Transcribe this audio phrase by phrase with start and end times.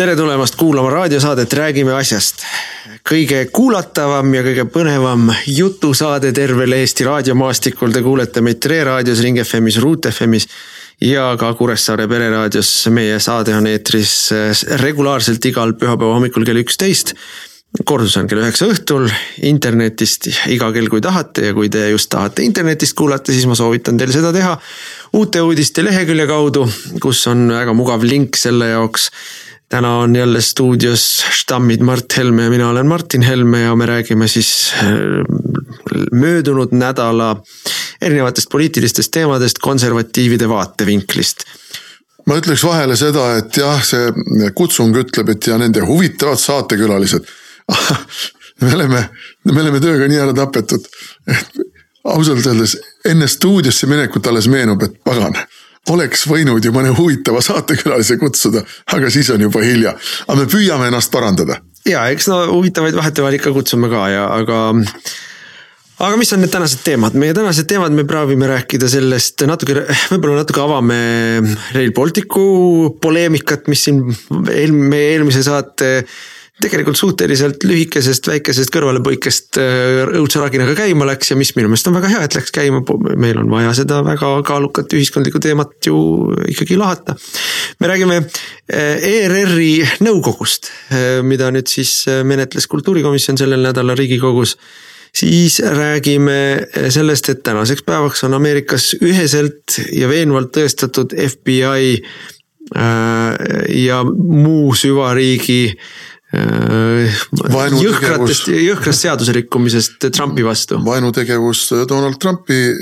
[0.00, 2.40] tere tulemast kuulama raadiosaadet Räägime asjast.
[3.04, 7.92] kõige kuulatavam ja kõige põnevam jutusaade tervel Eesti raadiomaastikul.
[7.92, 10.48] Te kuulete meid Tre raadios, Ring FM-is, Ruut FM-is
[11.04, 12.88] ja ka Kuressaare Pereraadios.
[12.88, 14.30] meie saade on eetris
[14.80, 17.12] regulaarselt igal pühapäeva hommikul kell üksteist
[17.84, 19.04] kordus on kell üheksa õhtul
[19.46, 24.00] internetist iga kell, kui tahate ja kui te just tahate internetist kuulata, siis ma soovitan
[24.00, 24.56] teil seda teha
[25.12, 26.66] uute uudiste lehekülje kaudu,
[27.02, 29.10] kus on väga mugav link selle jaoks
[29.70, 34.28] täna on jälle stuudios stammid Mart Helme ja mina olen Martin Helme ja me räägime
[34.28, 34.88] siis äh,
[36.12, 37.36] möödunud nädala
[38.00, 41.44] erinevatest poliitilistest teemadest konservatiivide vaatevinklist.
[42.26, 47.30] Ma ütleks vahele seda, et jah, see kutsung ütleb, et ja nende huvitavad saatekülalised.
[48.60, 48.98] Me oleme,
[49.48, 50.84] me oleme tööga nii ära tapetud,
[51.32, 51.60] et
[52.04, 52.74] ausalt öeldes
[53.08, 55.32] enne stuudiosse minekut alles meenub, et pagan
[55.88, 59.94] oleks võinud ju mõne huvitava saatekülalise kutsuda, aga siis on juba hilja.
[60.26, 61.60] aga me püüame ennast parandada.
[61.88, 64.60] ja eks no huvitavaid vahetevahel ikka kutsume ka ja, aga
[66.00, 70.42] aga mis on need tänased teemad, meie tänased teemad, me proovime rääkida sellest natuke, võib-olla
[70.42, 71.00] natuke avame
[71.76, 72.44] Rail Balticu
[73.02, 74.04] poleemikat, mis siin
[74.52, 75.90] eel, meie eelmise saate
[76.60, 81.96] tegelikult suhteliselt lühikesest väikesest kõrvalepõikest äh, õudse raginaga käima läks ja mis minu meelest on
[81.96, 82.82] väga hea, et läks käima.
[83.16, 85.96] meil on vaja seda väga kaalukat ühiskondlikku teemat ju
[86.52, 87.16] ikkagi lahata.
[87.80, 89.72] me räägime äh, ERR-i
[90.04, 94.56] nõukogust, äh, mida nüüd siis menetles kultuurikomisjon sellel nädalal riigikogus
[95.16, 101.96] siis räägime sellest, et tänaseks päevaks on Ameerikas üheselt ja veenvalt tõestatud FBI
[102.70, 110.78] ja muu süvariigi Äh, jõhkratest, jõhkrast seaduserikkumisest Trumpi vastu.
[110.84, 112.76] vaenutegevus Donald Trumpi äh,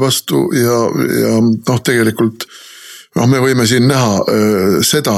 [0.00, 0.78] vastu ja,
[1.24, 2.44] ja noh, tegelikult
[3.16, 5.16] noh, me võime siin näha äh, seda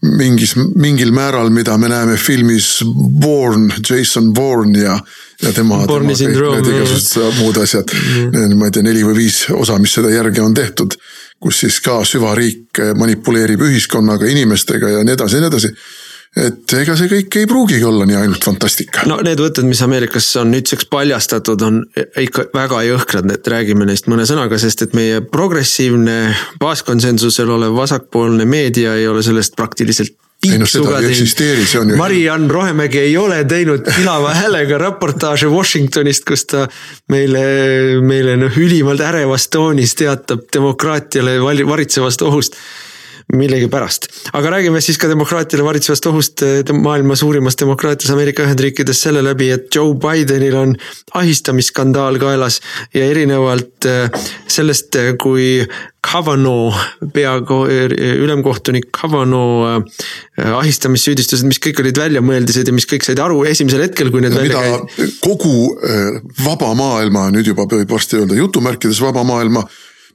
[0.00, 2.82] mingis, mingil määral, mida me näeme filmis
[3.20, 4.98] Bourne, Jason Bourne ja,
[5.42, 5.80] ja tema.
[5.88, 6.60] Bourne'i sündroom.
[6.60, 10.56] igasugused muud asjad mm., ma ei tea, neli või viis osa, mis seda järgi on
[10.56, 11.00] tehtud.
[11.40, 15.70] kus siis ka süvariik manipuleerib ühiskonnaga, inimestega ja nii edasi ja nii edasi
[16.38, 19.02] et ega see kõik ei pruugigi olla nii ainult fantastika.
[19.10, 21.82] no need võtted, mis Ameerikas on nüüdseks paljastatud, on
[22.22, 26.18] ikka väga jõhkrad, et räägime neist mõne sõnaga, sest et meie progressiivne
[26.62, 31.90] baaskonsensusel olev vasakpoolne meedia ei ole sellest praktiliselt ei noh, seda ei eksisteeri, see on
[31.92, 31.96] ju.
[32.00, 36.62] Mari-Ann Rohemägi ei ole teinud pilava häälega raportaaže Washingtonist, kus ta
[37.12, 37.42] meile,
[38.00, 42.56] meile noh ülimalt ärevas toonis teatab demokraatiale varitsevast ohust
[43.36, 44.06] millegipärast.
[44.32, 49.50] aga räägime siis ka demokraatiale varitsevast ohust eh, maailma suurimas demokraatias Ameerika Ühendriikides selle läbi,
[49.50, 50.74] et Joe Bidenil on
[51.14, 52.60] ahistamisskandaal kaelas
[52.94, 54.10] ja erinevalt eh,
[54.48, 55.66] sellest, eh, kui
[56.00, 56.78] Kavanaugh,
[57.12, 57.34] pea
[58.24, 59.84] ülemkohtunik Kavanaugh
[60.56, 64.40] ahistamissüüdistused, mis kõik olid väljamõeldised ja mis kõik said aru esimesel hetkel, kui need ja
[64.40, 65.10] välja käidi.
[65.20, 65.76] kogu
[66.46, 69.66] vaba maailma, nüüd juba võib varsti öelda jutumärkides vaba maailma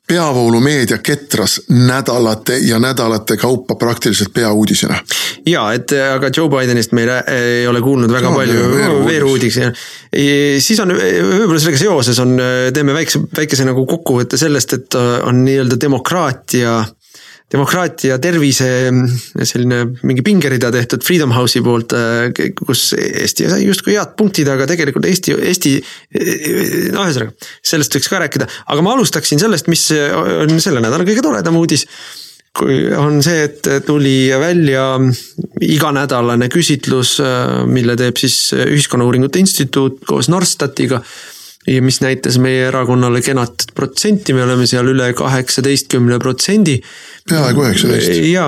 [0.07, 4.99] peavoolumeedia ketras nädalate ja nädalate kaupa praktiliselt peauudisena.
[5.45, 9.71] ja et aga Joe Bidenist me ei, ei ole kuulnud väga no, palju veeruudis ja
[10.59, 12.37] siis on võib-olla sellega seoses on,
[12.73, 16.83] teeme väikse, väikese nagu kokkuvõtte sellest, et on nii-öelda demokraatia
[17.55, 18.67] demokraatia tervise
[19.41, 21.95] selline mingi pingerida tehtud Freedom House'i poolt,
[22.59, 25.73] kus Eesti sai justkui head punktid, aga tegelikult Eesti, Eesti.
[26.95, 27.31] noh, ühesõnaga
[27.65, 31.87] sellest võiks ka rääkida, aga ma alustaksin sellest, mis on selle nädala kõige toredam uudis
[32.55, 34.85] kui on see, et tuli välja
[35.65, 37.17] iganädalane küsitlus,
[37.67, 41.01] mille teeb siis Ühiskonnauuringute Instituut koos Norstatiga
[41.67, 46.77] ja mis näitas meie erakonnale kenat protsenti, me oleme seal üle kaheksateistkümne protsendi.
[47.29, 48.19] peaaegu üheksateist.
[48.29, 48.47] ja,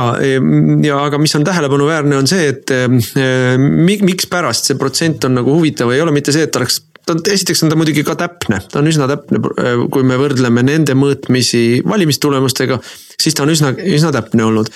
[0.86, 5.92] ja aga mis on tähelepanuväärne, on see, et eh, mikspärast see protsent on nagu huvitav,
[5.94, 8.82] ei ole mitte see, et oleks ta on, esiteks on ta muidugi ka täpne, ta
[8.84, 12.78] on üsna täpne, eh, kui me võrdleme nende mõõtmisi valimistulemustega,
[13.18, 14.70] siis ta on üsna, üsna täpne olnud.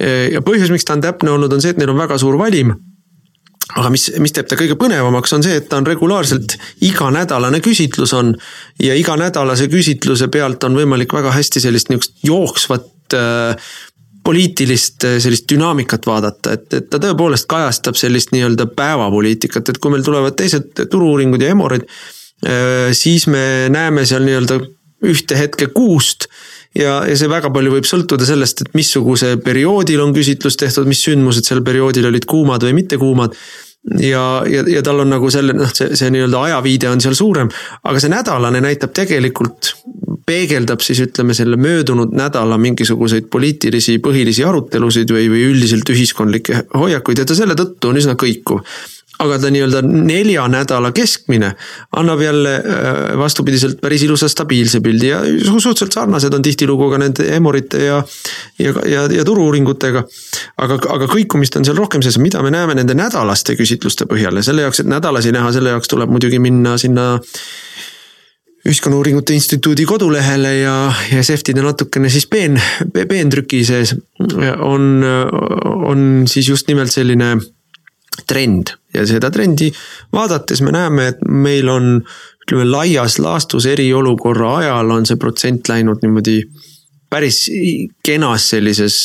[0.00, 2.40] Eh, ja põhjus, miks ta on täpne olnud, on see, et neil on väga suur
[2.40, 2.74] valim
[3.72, 8.12] aga mis, mis teeb ta kõige põnevamaks, on see, et ta on regulaarselt iganädalane küsitlus
[8.16, 8.34] on.
[8.82, 13.72] ja iganädalase küsitluse pealt on võimalik väga hästi sellist niisugust jooksvat äh,
[14.24, 19.94] poliitilist äh, sellist dünaamikat vaadata, et, et ta tõepoolest kajastab sellist nii-öelda päevapoliitikat, et kui
[19.94, 22.92] meil tulevad teised turu-uuringud ja Emorid äh,.
[22.92, 24.60] siis me näeme seal nii-öelda
[25.04, 26.28] ühte hetke kuust
[26.78, 31.02] ja, ja see väga palju võib sõltuda sellest, et missuguse perioodil on küsitlus tehtud, mis
[31.06, 33.36] sündmused sel perioodil olid kuumad või mitte kuumad.
[34.00, 37.50] Ja, ja, ja tal on nagu selle noh, see, see nii-öelda ajaviide on seal suurem,
[37.84, 39.74] aga see nädalane näitab tegelikult,
[40.24, 47.20] peegeldab siis ütleme selle möödunud nädala mingisuguseid poliitilisi põhilisi arutelusid või, või üldiselt ühiskondlikke hoiakuid.
[47.20, 48.64] Ja ta selle tõttu on üsna kõikuv
[49.22, 51.52] aga ta nii-öelda nelja nädala keskmine
[51.96, 57.28] annab jälle äh, vastupidiselt päris ilusa stabiilse pildi ja suhteliselt sarnased on tihtilugu ka nende
[57.36, 58.02] Emorite ja,
[58.58, 60.04] ja, ja, ja turu-uuringutega.
[60.56, 64.40] aga, aga kõikumist on seal rohkem, sest mida me näeme nende nädalaste küsitluste põhjal?
[64.40, 67.14] Ja selle jaoks, et nädalasi näha, selle jaoks tuleb muidugi minna sinna
[68.64, 70.76] ühiskonnauuringute instituudi kodulehele ja,
[71.12, 72.56] ja seftida natukene siis peen,
[72.94, 73.92] peentrüki sees.
[74.64, 75.04] On,
[75.84, 77.36] on siis just nimelt selline
[78.26, 79.70] trend ja seda trendi
[80.12, 81.90] vaadates me näeme, et meil on
[82.44, 86.42] ütleme laias laastus eriolukorra ajal on see protsent läinud niimoodi
[87.14, 87.44] päris
[88.04, 89.04] kenas sellises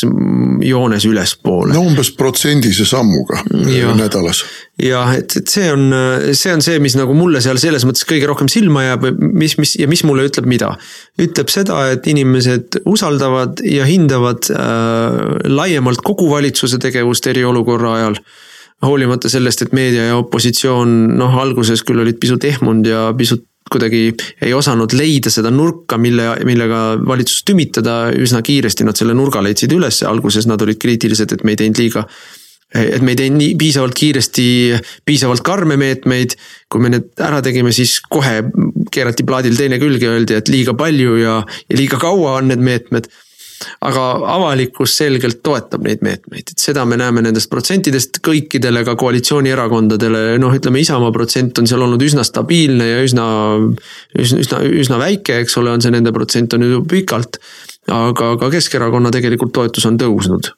[0.65, 1.73] joones ülespoole.
[1.73, 3.93] no umbes protsendise sammuga ja.
[3.95, 4.41] nädalas.
[4.81, 5.85] jah, et, et see on,
[6.33, 9.75] see on see, mis nagu mulle seal selles mõttes kõige rohkem silma jääb, mis, mis
[9.79, 10.73] ja mis mulle ütleb mida.
[11.21, 18.21] ütleb seda, et inimesed usaldavad ja hindavad äh, laiemalt kogu valitsuse tegevust eriolukorra ajal
[18.85, 24.15] hoolimata sellest, et meedia ja opositsioon noh, alguses küll olid pisut ehmunud ja pisut kuidagi
[24.41, 29.73] ei osanud leida seda nurka, mille, millega valitsust tümitada, üsna kiiresti nad selle nurga leidsid
[29.75, 32.05] üles, alguses nad olid kriitilised, et me ei teinud liiga
[32.69, 34.43] et me ei teinud nii piisavalt kiiresti
[35.05, 36.35] piisavalt karme meetmeid.
[36.69, 38.43] kui me need ära tegime, siis kohe
[38.93, 41.39] keerati plaadil teine külge ja öeldi, et liiga palju ja,
[41.69, 43.09] ja liiga kaua on need meetmed
[43.85, 44.03] aga
[44.35, 50.55] avalikkus selgelt toetab neid meetmeid, et seda me näeme nendest protsentidest kõikidele ka koalitsioonierakondadele, noh,
[50.55, 53.25] ütleme Isamaa protsent on seal olnud üsna stabiilne ja üsna,
[54.15, 57.41] üsna, üsna, üsna väike, eks ole, on see nende protsent on ju pikalt.
[57.89, 60.51] aga ka Keskerakonna tegelikult toetus on tõusnud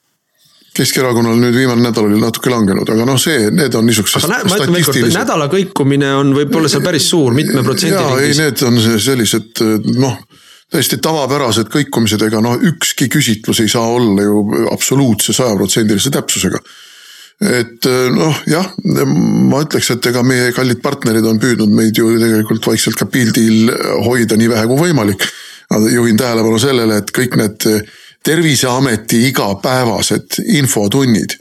[0.71, 4.24] Keskerakonnal nüüd viimane nädal oli natuke langenud, aga noh, see, need on niisugused.
[4.24, 8.39] aga ma ütlen veel kord, nädala kõikumine on võib-olla seal päris suur, mitme protsendi ringis.
[8.39, 9.63] ei, need on sellised
[10.00, 10.15] noh
[10.71, 16.62] täiesti tavapärased kõikumised, ega noh, ükski küsitlus ei saa olla ju absoluutse sajaprotsendilise täpsusega.
[17.41, 18.68] et noh, jah,
[19.50, 23.71] ma ütleks, et ega meie kallid partnerid on püüdnud meid ju tegelikult vaikselt ka pildil
[24.06, 25.27] hoida nii vähe kui võimalik.
[25.91, 27.67] juhin tähelepanu sellele, et kõik need
[28.24, 31.35] terviseameti igapäevased infotunnid,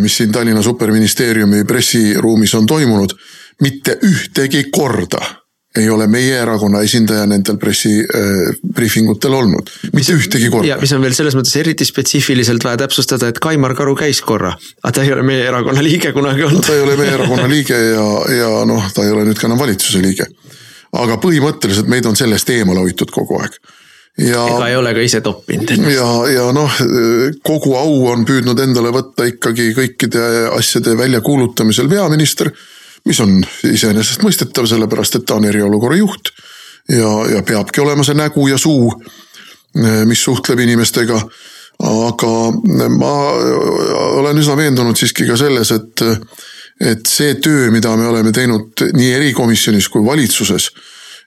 [0.00, 3.14] mis siin Tallinna superministeeriumi pressiruumis on toimunud,
[3.62, 5.43] mitte ühtegi korda
[5.78, 10.68] ei ole meie erakonna esindaja nendel pressibriifingutel äh, olnud, mitte ühtegi korda.
[10.68, 14.54] ja mis on veel selles mõttes eriti spetsiifiliselt vaja täpsustada, et Kaimar Karu käis korra,
[14.82, 16.66] aga ta ei ole meie erakonna liige kunagi olnud.
[16.66, 19.62] ta ei ole meie erakonna liige ja, ja noh, ta ei ole nüüd ka enam
[19.62, 20.28] valitsuse liige.
[20.94, 23.58] aga põhimõtteliselt meid on sellest eemale hoitud kogu aeg
[24.18, 24.44] ja.
[24.46, 25.96] ega ei ole ka ise toppinud ennast.
[25.96, 26.06] ja,
[26.36, 26.78] ja noh,
[27.42, 30.22] kogu au on püüdnud endale võtta ikkagi kõikide
[30.54, 32.52] asjade väljakuulutamisel peaminister
[33.04, 33.36] mis on
[33.68, 36.30] iseenesestmõistetav, sellepärast et ta on eriolukorra juht
[36.88, 38.92] ja, ja peabki olema see nägu ja suu,
[40.08, 41.20] mis suhtleb inimestega.
[41.84, 42.32] aga
[42.94, 43.14] ma
[44.20, 46.02] olen üsna veendunud siiski ka selles, et,
[46.80, 50.70] et see töö, mida me oleme teinud nii erikomisjonis kui valitsuses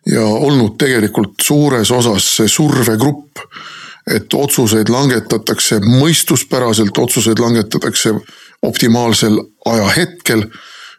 [0.08, 3.44] ja olnud tegelikult suures osas see survegrupp,
[4.08, 8.14] et otsuseid langetatakse mõistuspäraselt, otsuseid langetatakse
[8.64, 10.46] optimaalsel ajahetkel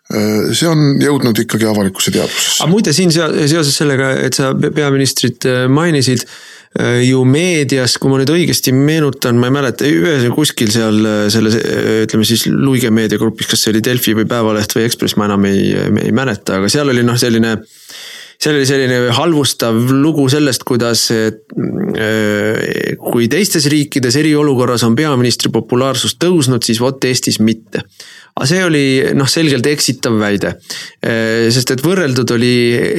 [0.09, 2.63] see on jõudnud ikkagi avalikkuse teadvusesse.
[2.63, 8.21] aga muide siin seoses sellega, et sa peaministrit äh, mainisid äh, ju meedias, kui ma
[8.23, 11.03] nüüd õigesti meenutan, ma ei mäleta, ühesõnaga kuskil seal
[11.35, 11.59] selles
[12.07, 15.75] ütleme siis Luige meediagrupis, kas see oli Delfi või Päevaleht või Ekspress, ma enam ei,
[15.77, 17.59] ei mäleta, aga seal oli noh, selline
[18.39, 21.09] seal oli selline halvustav lugu sellest, kuidas
[23.03, 27.83] kui teistes riikides eriolukorras on peaministri populaarsus tõusnud, siis vot Eestis mitte
[28.39, 28.83] aga see oli
[29.19, 30.55] noh, selgelt eksitav väide.
[31.03, 32.53] Äh, sest et võrreldud oli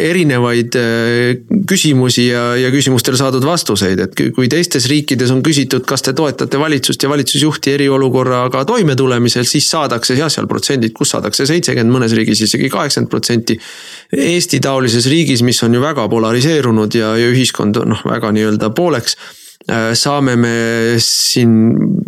[0.10, 6.04] erinevaid äh, küsimusi ja, ja küsimustele saadud vastuseid, et kui teistes riikides on küsitud, kas
[6.04, 11.96] te toetate valitsust ja valitsusjuhti eriolukorraga toimetulemisel, siis saadakse jah, seal protsendid, kus saadakse seitsekümmend,
[11.96, 13.56] mõnes riigis isegi kaheksakümmend protsenti.
[14.20, 19.18] Eesti taolises riigis, mis on ju väga polariseerunud ja, ja ühiskond noh, väga nii-öelda pooleks
[19.68, 20.54] Äh, saame me
[21.04, 21.52] siin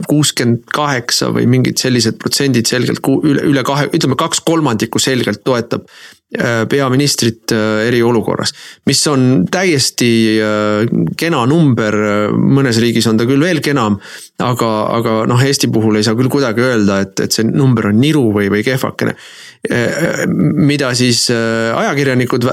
[0.07, 5.83] kuuskümmend kaheksa või mingid sellised protsendid selgelt üle, üle kahe, ütleme kaks kolmandikku selgelt toetab
[5.83, 8.55] äh, peaministrit äh, eriolukorras.
[8.87, 10.09] mis on täiesti
[11.19, 11.99] kena number,
[12.31, 13.99] mõnes riigis on ta küll veel kenam.
[14.39, 17.99] aga, aga noh, Eesti puhul ei saa küll kuidagi öelda, et, et see number on
[17.99, 19.17] niru või, või kehvakene.
[19.69, 22.47] Mida siis ajakirjanikud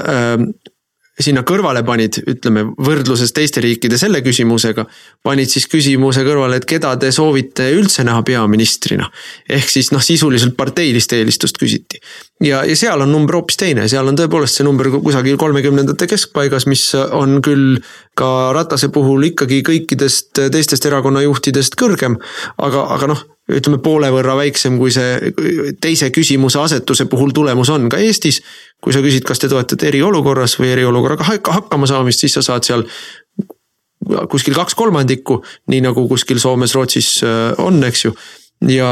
[1.19, 4.85] sinna kõrvale panid, ütleme võrdluses teiste riikide selle küsimusega.
[5.23, 9.09] panid siis küsimuse kõrvale, et keda te soovite üldse näha peaministrina.
[9.49, 11.99] ehk siis noh, sisuliselt parteilist eelistust küsiti.
[12.43, 16.67] ja, ja seal on number hoopis teine, seal on tõepoolest see number kusagil kolmekümnendate keskpaigas,
[16.67, 17.81] mis on küll
[18.15, 22.15] ka Ratase puhul ikkagi kõikidest teistest erakonna juhtidest kõrgem.
[22.57, 25.33] aga, aga noh ütleme poole võrra väiksem, kui see
[25.81, 28.41] teise küsimuse asetuse puhul tulemus on ka Eestis.
[28.79, 32.85] kui sa küsid, kas te toetate eriolukorras või eriolukorraga hakkama saamist, siis sa saad seal
[34.31, 38.13] kuskil kaks kolmandikku, nii nagu kuskil Soomes, Rootsis äh, on, eks ju
[38.67, 38.89] ja,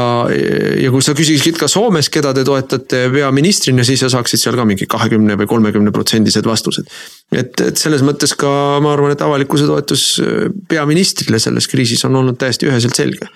[0.80, 4.64] ja kui sa küsiksid ka Soomes, keda te toetate peaministrina, siis sa saaksid seal ka
[4.68, 6.88] mingi kahekümne või kolmekümne protsendised vastused.
[7.32, 8.50] et, et selles mõttes ka
[8.84, 13.32] ma arvan, et avalikkuse toetus äh, peaministrile selles kriisis on olnud täiesti üheselt selge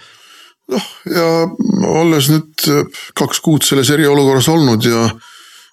[0.71, 1.26] noh, ja
[1.90, 2.83] olles nüüd äh,
[3.19, 5.07] kaks kuud selles eriolukorras olnud ja,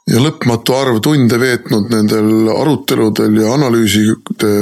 [0.09, 4.53] ja lõpmatu arv tunde veetnud nendel aruteludel ja analüüside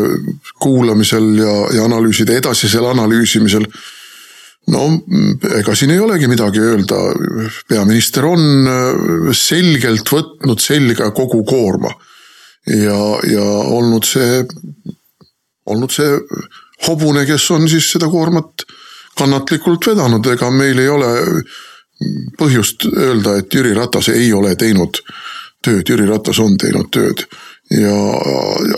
[0.63, 3.67] kuulamisel ja, ja analüüside edasisel analüüsimisel.
[4.73, 4.83] no
[5.61, 6.99] ega siin ei olegi midagi öelda,
[7.69, 11.93] peaminister on äh, selgelt võtnud selga kogu koorma
[12.67, 12.99] ja,
[13.31, 14.43] ja olnud see,
[15.65, 16.11] olnud see
[16.87, 18.67] hobune, kes on siis seda koormat
[19.17, 21.11] kannatlikult vedanud, ega meil ei ole
[22.37, 24.99] põhjust öelda, et Jüri Ratas ei ole teinud
[25.65, 27.25] tööd, Jüri Ratas on teinud tööd.
[27.73, 27.95] ja,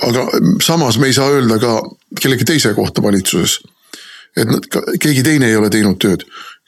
[0.07, 0.23] aga
[0.65, 1.73] samas me ei saa öelda ka
[2.21, 3.59] kellegi teise kohta valitsuses.
[4.37, 4.65] et nad,
[4.99, 6.23] keegi teine ei ole teinud tööd,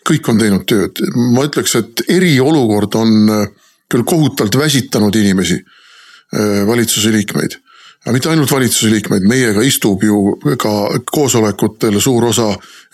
[0.08, 3.32] kõik on teinud tööd, ma ütleks, et eriolukord on
[3.92, 5.60] küll kohutavalt väsitanud inimesi,
[6.68, 7.58] valitsuse liikmeid
[8.02, 10.74] aga mitte ainult valitsuse liikmeid, meiega istub ju ka
[11.12, 12.48] koosolekutel suur osa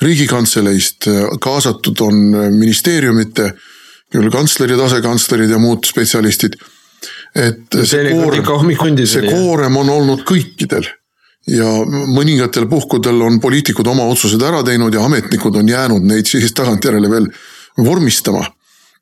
[0.03, 1.07] riigikantseleist,
[1.43, 2.23] kaasatud on
[2.57, 3.51] ministeeriumite,
[4.11, 6.59] küll kantslerid, asekantslerid ja muud spetsialistid.
[7.37, 10.87] et see koorem, see koorem on olnud kõikidel
[11.47, 16.53] ja mõningatel puhkudel on poliitikud oma otsused ära teinud ja ametnikud on jäänud neid siis
[16.55, 17.27] tagantjärele veel
[17.83, 18.43] vormistama.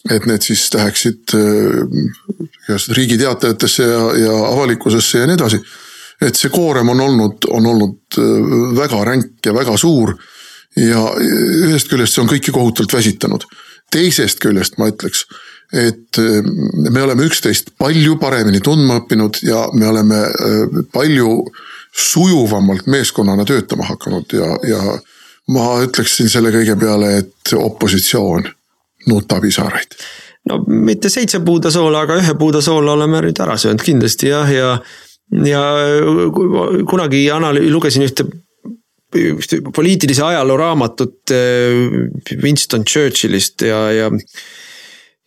[0.09, 5.61] et need siis läheksid äh, Riigi Teatajatesse ja, ja avalikkusesse ja nii edasi
[6.21, 10.15] et see koorem on olnud, on olnud äh, väga ränk ja väga suur.
[10.75, 13.45] ja ühest küljest see on kõiki kohutavalt väsitanud.
[13.91, 15.25] teisest küljest ma ütleks,
[15.73, 16.41] et äh,
[16.89, 21.45] me oleme üksteist palju paremini tundma õppinud ja me oleme äh, palju
[21.95, 24.99] sujuvamalt meeskonnana töötama hakanud ja, ja
[25.55, 28.47] ma ütleksin selle kõige peale, et opositsioon
[29.07, 29.95] nutab isaraid
[30.49, 34.51] no mitte seitse puuda soola, aga ühe puuda soola oleme nüüd ära söönud kindlasti jah,
[34.51, 34.79] ja, ja
[35.45, 35.61] ja
[36.89, 38.27] kunagi analüü-, lugesin ühte
[39.15, 44.09] ühte poliitilise ajaloo raamatut äh, Winston Churchillist ja, ja.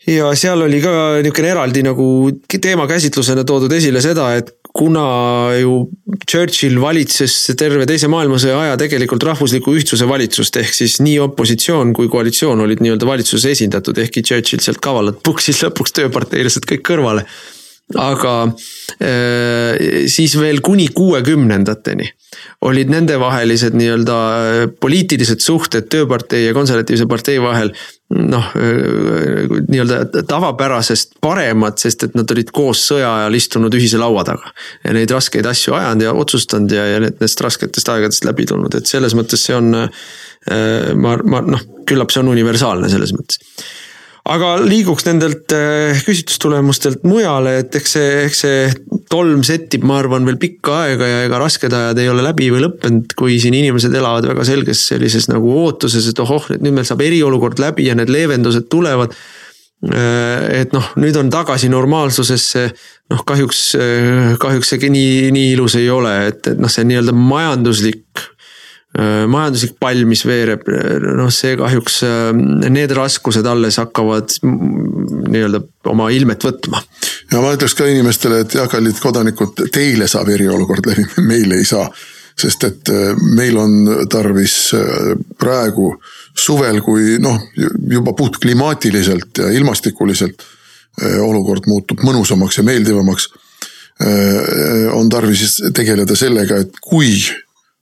[0.07, 2.09] ja seal oli ka niisugune eraldi nagu
[2.53, 5.05] teemakäsitlusena toodud esile seda, et kuna
[5.59, 5.81] ju
[6.29, 12.11] Churchill valitses terve teise maailmasõja aja tegelikult rahvusliku ühtsuse valitsust, ehk siis nii opositsioon kui
[12.13, 17.25] koalitsioon olid nii-öelda valitsuses esindatud, ehkki Churchill sealt kavalalt puksis lõpuks tööparteilased kõik kõrvale
[17.97, 18.35] aga
[20.09, 22.09] siis veel kuni kuuekümnendateni
[22.69, 24.17] olid nendevahelised nii-öelda
[24.81, 27.73] poliitilised suhted Tööpartei ja Konservatiivse partei vahel
[28.15, 28.51] noh,
[29.69, 34.53] nii-öelda tavapärasest paremad, sest et nad olid koos sõja ajal istunud ühise laua taga.
[34.85, 38.87] ja neid raskeid asju ajanud ja otsustanud ja, ja nendest rasketest aegadest läbi tulnud, et
[38.91, 39.75] selles mõttes see on.
[40.97, 43.41] ma, ma noh, küllap see on universaalne selles mõttes
[44.29, 48.61] aga liiguks nendelt äh, küsitlustulemustelt mujale, et eks see, eks see
[49.11, 52.63] tolm settib, ma arvan, veel pikka aega ja ega rasked ajad ei ole läbi või
[52.67, 56.89] lõppenud, kui siin inimesed elavad väga selges sellises nagu ootuses, et ohoh, et nüüd meil
[56.89, 59.17] saab eriolukord läbi ja need leevendused tulevad.
[59.89, 62.65] Äh, et noh, nüüd on tagasi normaalsusesse,
[63.15, 67.15] noh kahjuks, äh, kahjuks see nii, nii ilus ei ole, et, et noh, see nii-öelda
[67.17, 68.27] majanduslik
[68.99, 70.67] majanduslik pall, mis veereb,
[71.19, 72.31] noh, see kahjuks, äh,
[72.73, 75.63] need raskused alles hakkavad nii-öelda
[75.93, 76.83] oma ilmet võtma.
[77.31, 81.69] ja ma ütleks ka inimestele, et jah, kallid kodanikud, teile saab eriolukord läbi, meile ei
[81.69, 81.89] saa.
[82.39, 84.75] sest et äh, meil on tarvis
[85.39, 85.93] praegu
[86.35, 87.39] suvel, kui noh,
[87.91, 90.47] juba puht klimaatiliselt ja ilmastikuliselt
[91.23, 93.29] olukord muutub mõnusamaks ja meeldivamaks.
[94.95, 97.21] on tarvis tegeleda sellega, et kui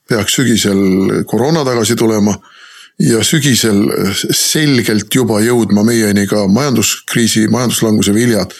[0.09, 2.35] peaks sügisel koroona tagasi tulema
[3.03, 3.83] ja sügisel
[4.35, 8.55] selgelt juba jõudma meieni ka majanduskriisi, majanduslanguse viljad.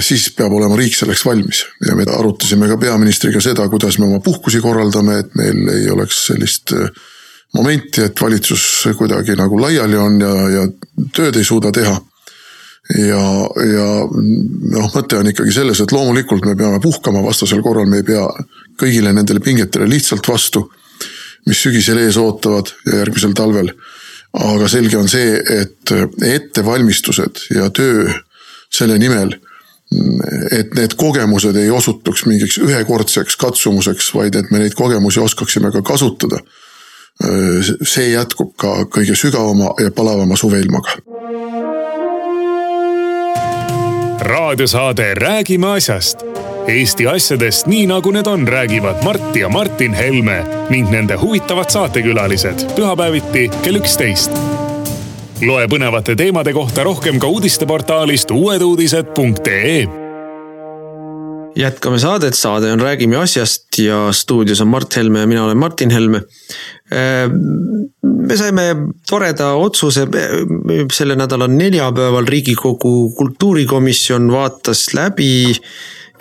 [0.00, 4.20] siis peab olema riik selleks valmis ja me arutasime ka peaministriga seda, kuidas me oma
[4.24, 6.72] puhkusi korraldame, et meil ei oleks sellist
[7.54, 10.66] momenti, et valitsus kuidagi nagu laiali on ja, ja
[11.12, 11.98] tööd ei suuda teha.
[12.94, 13.22] Ja,
[13.66, 18.06] ja noh, mõte on ikkagi selles, et loomulikult me peame puhkama, vastasel korral me ei
[18.06, 18.24] pea
[18.78, 20.66] kõigile nendele pingetele lihtsalt vastu,
[21.46, 23.72] mis sügisel ees ootavad ja järgmisel talvel.
[24.36, 28.10] aga selge on see, et ettevalmistused ja töö
[28.68, 29.32] selle nimel,
[30.52, 35.82] et need kogemused ei osutuks mingiks ühekordseks katsumuseks, vaid et me neid kogemusi oskaksime ka
[35.82, 36.42] kasutada.
[37.82, 40.98] see jätkub ka kõige sügavama ja palavama suveilmaga
[44.26, 46.18] raadiosaade Räägime asjast.
[46.68, 52.66] Eesti asjadest nii nagu need on, räägivad Mart ja Martin Helme ning nende huvitavad saatekülalised
[52.76, 54.30] pühapäeviti kell üksteist.
[55.46, 59.86] loe põnevate teemade kohta rohkem ka uudisteportaalist uueduudised.ee
[61.56, 65.90] jätkame saadet, saade on Räägime asjast ja stuudios on Mart Helme ja mina olen Martin
[65.90, 66.22] Helme.
[66.92, 67.26] Äh,
[68.02, 68.66] me saime
[69.08, 70.06] toreda otsuse,
[70.94, 75.54] selle nädala neljapäeval Riigikogu kultuurikomisjon vaatas läbi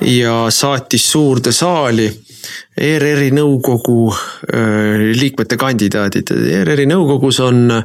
[0.02, 2.10] ja saatis suurde saali
[2.78, 6.34] ERR-i nõukogu äh, liikmete kandidaadid.
[6.60, 7.84] ERR-i nõukogus on Äh,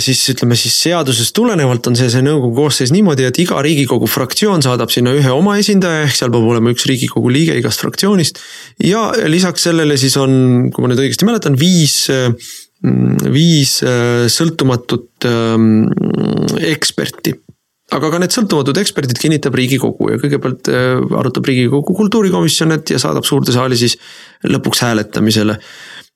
[0.00, 4.64] siis ütleme siis seadusest tulenevalt on see, see nõukogu koosseis niimoodi, et iga riigikogu fraktsioon
[4.64, 8.40] saadab sinna ühe oma esindaja, ehk seal peab olema üks riigikogu liige igast fraktsioonist.
[8.84, 15.28] ja lisaks sellele siis on, kui ma nüüd õigesti mäletan, viis, mm, viis äh, sõltumatut
[15.28, 15.88] ähm,
[16.72, 17.36] eksperti
[17.94, 23.00] aga ka need sõltumatud eksperdid kinnitab Riigikogu ja kõigepealt äh, arutab Riigikogu kultuurikomisjon, et ja
[23.02, 23.98] saadab suurde saali siis
[24.48, 25.58] lõpuks hääletamisele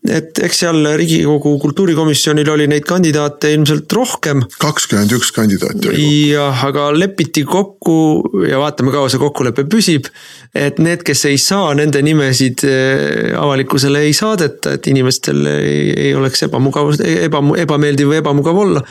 [0.06, 4.44] et eks seal Riigikogu kultuurikomisjonil oli neid kandidaate ilmselt rohkem.
[4.62, 6.06] kakskümmend üks kandidaati oli.
[6.30, 7.98] jah, aga lepiti kokku
[8.46, 10.06] ja vaatame, kaua see kokkulepe püsib.
[10.54, 16.14] et need, kes ei saa, nende nimesid eh, avalikkusele ei saadeta, et inimestel ei, ei
[16.14, 18.84] oleks ebamugav, eba, ebameeldiv või ebamugav olla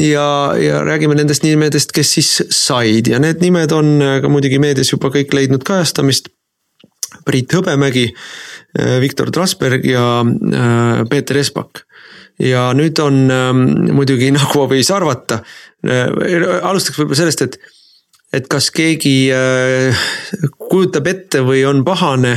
[0.00, 4.92] ja, ja räägime nendest nimedest, kes siis said ja need nimed on ka muidugi meedias
[4.92, 6.32] juba kõik leidnud kajastamist.
[7.24, 8.10] Priit Hõbemägi
[8.78, 11.86] Äh, Viktor Trasberg ja äh, Peeter Espak.
[12.36, 13.60] ja nüüd on ähm,
[13.96, 15.38] muidugi nagu võis arvata,
[15.88, 16.10] äh,
[16.68, 17.56] alustaks võib-olla sellest, et,
[18.36, 19.30] et kas keegi
[20.58, 22.34] kujutab ette või on pahane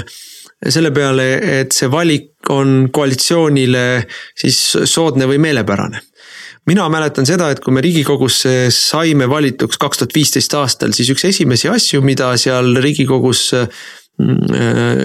[0.63, 1.25] selle peale,
[1.59, 3.83] et see valik on koalitsioonile
[4.39, 6.05] siis soodne või meelepärane
[6.69, 11.25] mina mäletan seda, et kui me riigikogusse saime valituks kaks tuhat viisteist aastal, siis üks
[11.27, 13.49] esimesi asju, mida seal riigikogus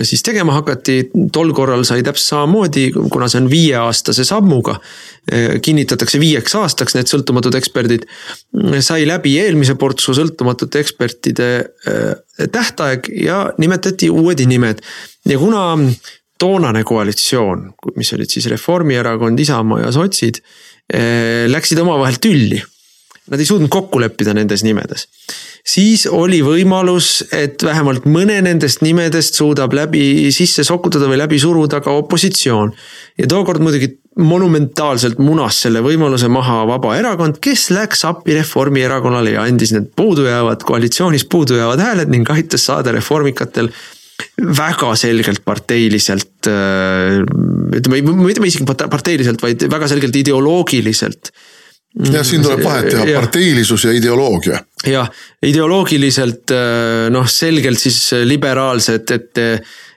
[0.02, 0.96] siis tegema hakati,
[1.32, 4.74] tol korral sai täpselt samamoodi, kuna see on viieaastase sammuga.
[5.30, 8.08] Äh, kinnitatakse viieks aastaks need sõltumatud eksperdid.
[8.80, 14.82] sai läbi eelmise portsu sõltumatute ekspertide äh, tähtaeg ja nimetati uued nimed.
[15.24, 15.78] ja kuna
[16.38, 20.42] toonane koalitsioon, mis olid siis Reformierakond, Isamaa ja sotsid,
[21.48, 22.58] läksid omavahel tülli.
[23.30, 25.08] Nad ei suutnud kokku leppida nendes nimedes
[25.64, 31.80] siis oli võimalus, et vähemalt mõne nendest nimedest suudab läbi sisse sokutada või läbi suruda
[31.84, 32.72] ka opositsioon.
[33.18, 39.72] ja tookord muidugi monumentaalselt munas selle võimaluse maha Vabaerakond, kes läks appi Reformierakonnale ja andis
[39.74, 43.72] need puudujäävad, koalitsioonis puudujäävad hääled ning aitas saada reformikatel
[44.38, 51.32] väga selgelt parteiliselt, ütleme, mitte isegi parteiliselt, vaid väga selgelt ideoloogiliselt
[51.94, 54.60] jah, siin tuleb vahet teha, parteilisus ja ideoloogia.
[54.88, 55.10] jah,
[55.46, 59.44] ideoloogiliselt äh, noh, selgelt siis liberaalsed, et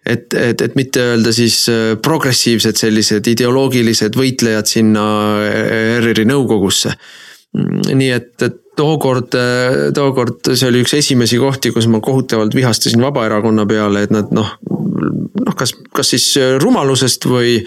[0.07, 5.05] et, et, et mitte öelda siis äh, progressiivsed sellised ideoloogilised võitlejad sinna
[5.47, 6.93] ERR-i nõukogusse.
[7.55, 13.01] Nii et, et tookord, äh, tookord see oli üks esimesi kohti, kus ma kohutavalt vihastasin
[13.01, 16.29] Vabaerakonna peale, et nad noh, noh, kas, kas siis
[16.61, 17.57] rumalusest või,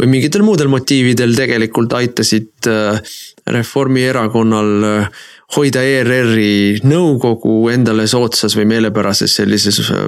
[0.00, 5.24] või mingitel muudel motiividel tegelikult aitasid äh, Reformierakonnal äh,
[5.56, 10.06] hoida ERR-i nõukogu endale soodsas või meelepärases sellises äh,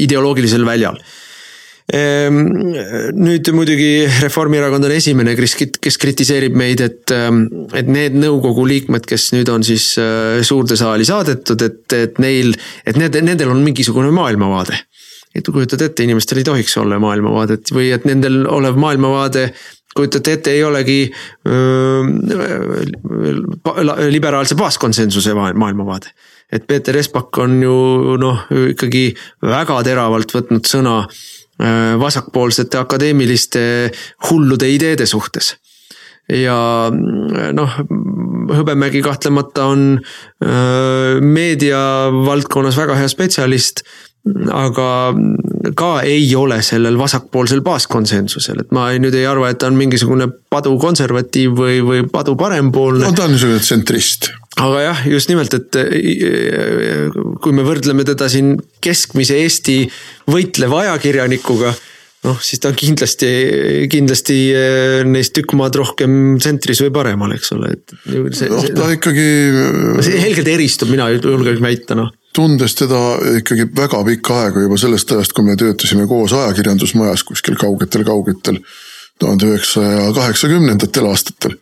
[0.00, 0.96] ideoloogilisel väljal
[1.90, 9.06] nüüd muidugi Reformierakond on esimene, kes, kes kritiseerib meid, et, ähm, et need nõukogu liikmed,
[9.08, 12.54] kes nüüd on siis äh, suurde saali saadetud, et, et neil,
[12.86, 14.78] et need, nendel on mingisugune maailmavaade.
[15.34, 19.44] et kujutad ette, inimestel ei tohiks olla maailmavaadet või et nendel olev maailmavaade
[19.94, 21.12] kujutate ette, ei olegi
[21.46, 22.02] öö,
[24.10, 26.10] liberaalse baaskonsensuse maailmavaade.
[26.52, 27.74] et Peeter Espak on ju
[28.18, 31.04] noh, ikkagi väga teravalt võtnud sõna
[32.00, 33.62] vasakpoolsete akadeemiliste
[34.30, 35.54] hullude ideede suhtes
[36.30, 36.56] ja
[37.52, 37.80] noh,
[38.50, 39.82] Hõbemägi kahtlemata on
[41.22, 41.80] meedia
[42.26, 43.84] valdkonnas väga hea spetsialist
[44.52, 44.88] aga
[45.76, 49.78] ka ei ole sellel vasakpoolsel baaskonsensusel, et ma ei, nüüd ei arva, et ta on
[49.78, 53.06] mingisugune padukonservatiiv või, või padu parempoolne.
[53.06, 54.32] no ta on niisugune tsentrist.
[54.60, 55.78] Aga jah, just nimelt, et
[57.40, 59.82] kui me võrdleme teda siin keskmise Eesti
[60.30, 61.72] võitleva ajakirjanikuga
[62.26, 63.28] noh, siis ta on kindlasti,
[63.92, 67.94] kindlasti eh, neist tükk maad rohkem tsentris või paremal, eks ole, et.
[68.52, 69.26] noh, ta ikkagi.
[70.04, 72.98] see helgelt eristub, mina julgeks väita, noh tundes teda
[73.40, 78.60] ikkagi väga pikka aega juba sellest ajast, kui me töötasime koos ajakirjandusmajas kuskil kaugetel-kaugetel
[79.20, 81.56] tuhande üheksasaja kaheksakümnendatel aastatel.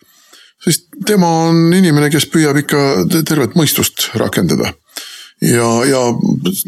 [0.64, 2.84] Siis tema on inimene, kes püüab ikka
[3.28, 4.74] tervet mõistust rakendada.
[5.44, 6.00] Ja, ja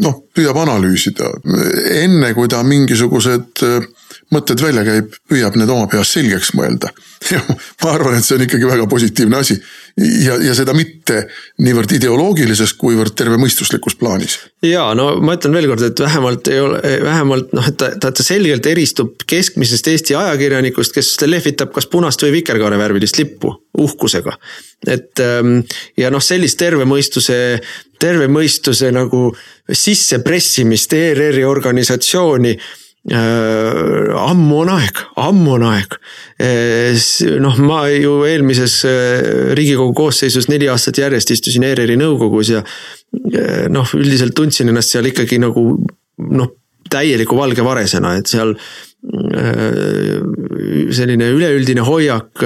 [0.04, 1.32] noh, püüab analüüsida,
[1.98, 3.88] enne kui ta mingisugused äh,
[4.34, 6.92] mõtted välja käib, püüab need oma peas selgeks mõelda.
[7.34, 9.56] ja ma arvan, et see on ikkagi väga positiivne asi
[10.24, 11.24] ja, ja seda mitte
[11.60, 14.38] niivõrd ideoloogilises, kuivõrd tervemõistuslikus plaanis.
[14.64, 18.24] ja no ma ütlen veelkord, et vähemalt ei ole, vähemalt noh, et ta, ta, ta
[18.24, 24.36] selgelt eristub keskmisest Eesti ajakirjanikust, kes lehvitab kas punast või vikerkaarevärvilist lippu uhkusega.
[24.86, 25.60] et ähm,
[25.98, 27.60] ja noh, sellist terve mõistuse,
[28.00, 29.30] terve mõistuse nagu
[29.70, 32.56] sissepressimist ERR-i organisatsiooni
[33.08, 35.96] ammu on aeg, ammu on aeg.
[36.40, 36.98] Äh,
[37.40, 42.60] noh, ma ju eelmises äh, riigikogu koosseisus neli aastat järjest istusin ERR-i nõukogus ja
[43.72, 45.64] noh, üldiselt tundsin ennast seal ikkagi nagu
[46.30, 46.52] noh,
[46.90, 48.56] täieliku valge varesena, et seal
[50.92, 52.42] selline üleüldine hoiak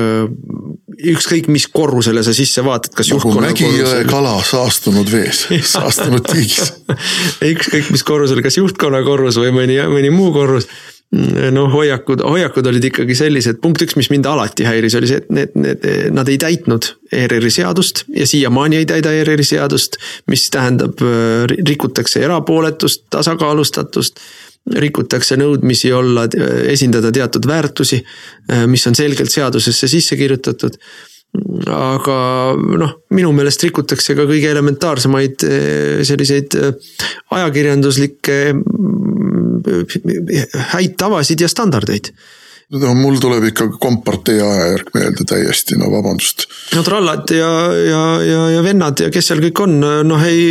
[0.95, 6.75] ükskõik mis korrusele sa sisse vaatad, kas nagu Mägi-jõe kala saastunud vees, saastunud tiigis.
[7.55, 10.69] Ükskõik mis korrusel, kas juhtkonna korrus või mõni, mõni muu korrus.
[11.55, 15.29] Noh, hoiakud, hoiakud olid ikkagi sellised, punkt üks, mis mind alati häiris, oli see, et
[15.31, 15.85] need, need,
[16.17, 20.01] nad ei täitnud ERR-i seadust ja siiamaani ei täida ERR-i seadust.
[20.27, 20.99] mis tähendab,
[21.69, 24.19] rikutakse erapooletust, tasakaalustatust
[24.65, 26.25] rikutakse nõudmisi olla,
[26.73, 27.99] esindada teatud väärtusi,
[28.71, 30.79] mis on selgelt seadusesse sisse kirjutatud.
[31.75, 32.17] aga
[32.79, 36.55] noh, minu meelest rikutakse ka kõige elementaarsemaid eh, selliseid
[37.35, 39.83] ajakirjanduslikke mm,
[40.77, 42.13] häid tavasid ja standardeid
[42.73, 46.47] no mul tuleb ikka kompartei ajajärk meelde täiesti, no vabandust.
[46.75, 50.45] no trallad ja, ja, ja, ja vennad ja kes seal kõik on, noh ei,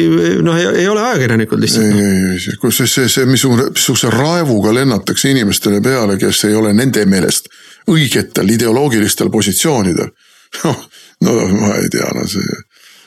[0.45, 1.89] noh ei, ei ole ajakirjanikud lihtsalt.
[1.89, 6.57] ei, ei, ei, kus see, see, see missugune, missuguse raevuga lennatakse inimestele peale, kes ei
[6.59, 7.49] ole nende meelest
[7.91, 10.13] õigetel ideoloogilistel positsioonidel.
[10.63, 10.85] noh,
[11.25, 12.61] no ma ei tea, no see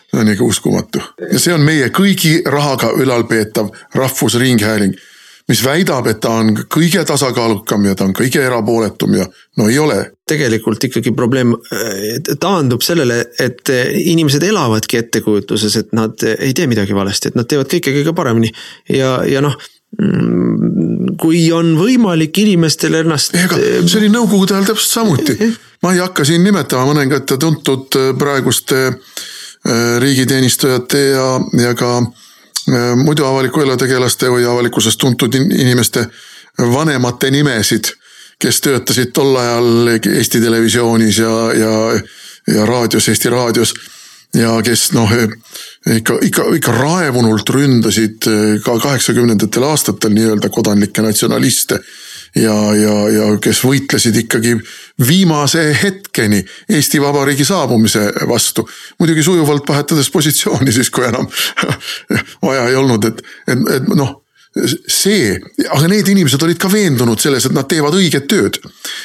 [0.06, 4.94] see on ikka uskumatu ja see on meie kõigi rahaga ülalpeetav rahvusringhääling
[5.48, 9.26] mis väidab, et ta on kõige tasakaalukam ja ta on kõige erapooletum ja
[9.58, 9.98] no ei ole.
[10.26, 16.66] tegelikult ikkagi probleem äh, taandub sellele, et äh, inimesed elavadki ettekujutuses, et nad ei tee
[16.66, 18.50] midagi valesti, et nad teevad kõike kõige paremini
[18.90, 19.54] ja, ja noh
[20.00, 23.38] mm, kui on võimalik inimestel ennast.
[23.38, 25.54] ega see oli nõukogude ajal täpselt samuti.
[25.82, 28.88] ma ei hakka siin nimetama mõningate tuntud äh, praeguste
[29.66, 31.24] riigiteenistujate ja,
[31.58, 32.25] ja ka Äh,
[32.96, 36.06] muidu avaliku elu tegelaste või avalikkuses tuntud inimeste
[36.58, 37.92] vanemate nimesid,
[38.38, 41.74] kes töötasid tol ajal Eesti Televisioonis ja, ja,
[42.54, 43.74] ja raadios, Eesti Raadios.
[44.34, 45.12] ja kes noh,
[45.96, 48.26] ikka, ikka, ikka raevunult ründasid
[48.64, 51.78] ka kaheksakümnendatel aastatel nii-öelda kodanlikke natsionaliste
[52.36, 54.54] ja, ja, ja kes võitlesid ikkagi
[55.08, 58.68] viimase hetkeni Eesti Vabariigi saabumise vastu.
[58.98, 61.28] muidugi sujuvalt vahetades positsiooni siis, kui enam
[62.46, 64.22] vaja ei olnud, et, et, et noh
[64.88, 65.34] see,
[65.68, 68.58] aga need inimesed olid ka veendunud selles, et nad teevad õiget tööd.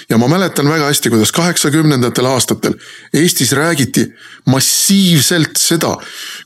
[0.09, 2.77] ja ma mäletan väga hästi, kuidas kaheksakümnendatel aastatel
[3.13, 4.05] Eestis räägiti
[4.47, 5.97] massiivselt seda,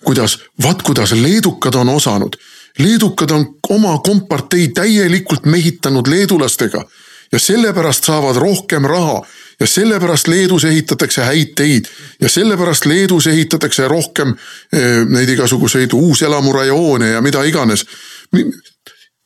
[0.04, 2.38] kuidas, vaat kuidas leedukad on osanud
[2.80, 6.86] leedukad on oma kompartei täielikult mehitanud leedulastega
[7.32, 9.22] ja sellepärast saavad rohkem raha
[9.60, 11.86] ja sellepärast Leedus ehitatakse häid teid
[12.22, 14.36] ja sellepärast Leedus ehitatakse rohkem
[14.74, 17.86] eh, neid igasuguseid uuselamurajoone ja mida iganes.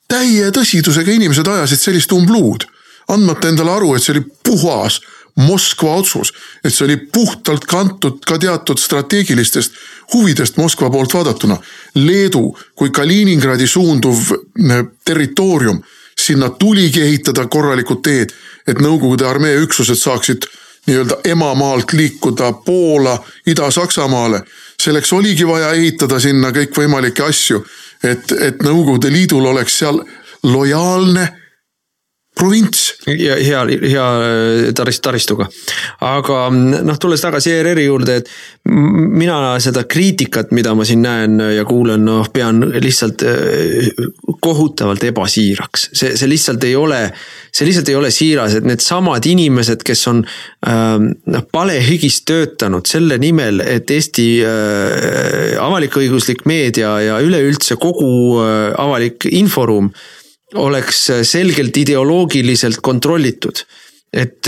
[0.10, 2.64] täie tõsidusega inimesed ajasid sellist umbluud,
[3.14, 5.02] andmata endale aru, et see oli puhas
[5.40, 9.78] Moskva otsus, et see oli puhtalt kantud ka teatud strateegilistest
[10.14, 11.58] huvidest Moskva poolt vaadatuna.
[11.96, 14.34] Leedu kui Kaliningradi suunduv
[15.06, 15.80] territoorium,
[16.20, 18.34] sinna tuligi ehitada korralikud teed,
[18.68, 20.50] et Nõukogude armee üksused saaksid
[20.88, 24.42] nii-öelda emamaalt liikuda Poola, Ida-Saksamaale.
[24.82, 27.64] selleks oligi vaja ehitada sinna kõikvõimalikke asju,
[28.04, 30.04] et, et Nõukogude Liidul oleks seal
[30.44, 31.39] lojaalne
[32.40, 32.94] provints.
[33.08, 35.48] ja hea, hea äh, tarist-, taristuga.
[36.06, 38.32] aga noh, tulles tagasi ERR-i juurde, et
[38.70, 43.90] mina seda kriitikat, mida ma siin näen ja kuulen, noh, pean lihtsalt äh,
[44.42, 45.90] kohutavalt ebasiiraks.
[45.94, 47.02] see, see lihtsalt ei ole,
[47.52, 50.24] see lihtsalt ei ole siiras, et needsamad inimesed, kes on
[50.68, 59.26] ähm, noh palehigis töötanud selle nimel, et Eesti äh, avalik-õiguslik meedia ja üleüldse kogu avalik
[59.32, 59.90] inforuum
[60.56, 63.66] oleks selgelt ideoloogiliselt kontrollitud
[64.14, 64.48] et,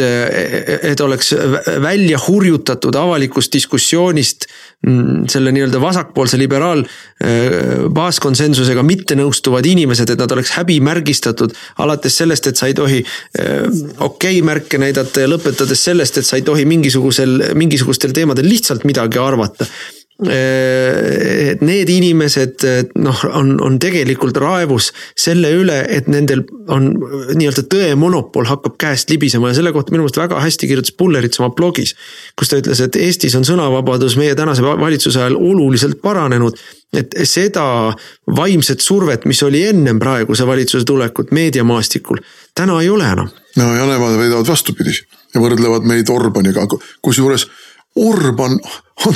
[0.82, 1.34] et oleks
[1.82, 4.48] välja hurjutatud avalikust diskussioonist
[4.88, 11.54] mm, selle nii-öelda vasakpoolse liberaal äh, baaskonsensusega mitte nõustuvad inimesed, et nad oleks häbimärgistatud.
[11.78, 16.26] alates sellest, et sa ei tohi äh, okei okay märke näidata ja lõpetades sellest, et
[16.26, 22.66] sa ei tohi mingisugusel, mingisugustel teemadel lihtsalt midagi arvata Äh, et need inimesed
[23.02, 26.92] noh, on, on tegelikult raevus selle üle, et nendel on
[27.34, 31.42] nii-öelda tõe monopol hakkab käest libisema ja selle kohta minu meelest väga hästi kirjutas Pullerits
[31.42, 31.96] oma blogis.
[32.38, 36.60] kus ta ütles, et Eestis on sõnavabadus meie tänase valitsuse ajal oluliselt paranenud.
[36.94, 37.94] et seda
[38.28, 42.22] vaimset survet, mis oli ennem praeguse valitsuse tulekut meediamaastikul,
[42.56, 43.30] täna ei ole enam.
[43.58, 44.94] no ja nemad väidavad vastupidi
[45.34, 46.68] ja võrdlevad meid Orbaniga,
[47.02, 47.48] kusjuures
[47.96, 48.60] Orban
[49.06, 49.16] on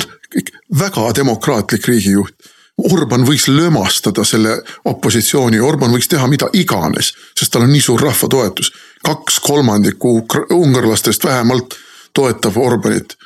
[0.78, 2.34] väga demokraatlik riigijuht.
[2.76, 8.02] Orban võiks lömastada selle opositsiooni, Orban võiks teha mida iganes, sest tal on nii suur
[8.02, 8.72] rahva toetus.
[9.04, 11.74] kaks kolmandikku ungarlastest vähemalt
[12.12, 13.16] toetab Orbanit.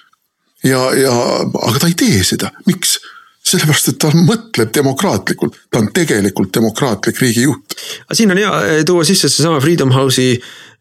[0.65, 1.13] ja, ja
[1.67, 3.01] aga ta ei tee seda, miks?
[3.47, 7.79] Sellepärast, et ta mõtleb demokraatlikult, ta on tegelikult demokraatlik riigijuht.
[8.07, 10.37] aga siin on hea eh, tuua sisse seesama Freedom House'i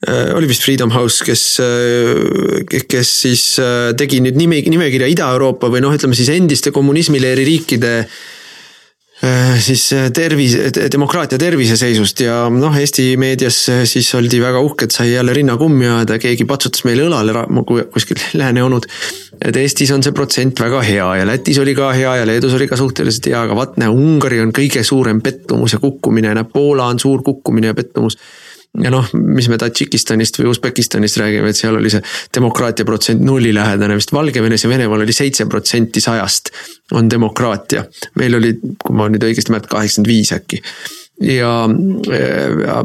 [0.08, 3.44] Äh, oli vist Freedom House, kes, äh, kes siis
[4.00, 7.96] tegi nüüd nime, nimekirja Ida-Euroopa või noh, ütleme siis endiste kommunismileeri riikide
[9.60, 9.82] siis
[10.16, 13.58] tervise, demokraatia terviseseisust ja noh, Eesti meedias
[13.92, 17.36] siis oldi väga uhked, sai jälle rinnakummi ajada, keegi patsutas meile õlale
[17.92, 18.88] kuskil lääne onud.
[19.46, 22.68] Et Eestis on see protsent väga hea ja Lätis oli ka hea ja Leedus oli
[22.68, 26.90] ka suhteliselt hea, aga vaat näe, Ungari on kõige suurem pettumus ja kukkumine, näe Poola
[26.92, 28.20] on suur kukkumine ja pettumus
[28.84, 32.04] ja noh, mis me Tadžikistanist või Usbekistanist räägime, et seal oli see
[32.36, 36.54] demokraatia protsent nullilähedane, vist Valgevenes ja Venemaal oli seitse protsenti sajast
[36.94, 37.86] on demokraatia.
[38.16, 40.62] meil oli, kui ma nüüd õigesti mäletan, kaheksakümmend viis äkki
[41.20, 41.54] ja,
[42.66, 42.84] ja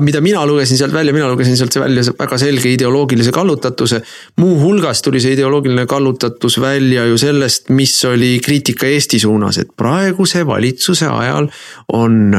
[0.00, 4.00] mida mina lugesin sealt välja, mina lugesin sealt välja väga selge ideoloogilise kallutatuse.
[4.36, 10.46] muuhulgas tuli see ideoloogiline kallutatus välja ju sellest, mis oli kriitika Eesti suunas, et praeguse
[10.46, 11.50] valitsuse ajal
[11.92, 12.34] on,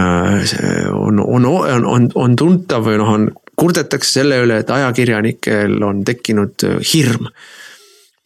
[0.93, 6.03] on, on, on, on, on tuntav või noh, on kurdetakse selle üle, et ajakirjanikel on
[6.05, 7.29] tekkinud hirm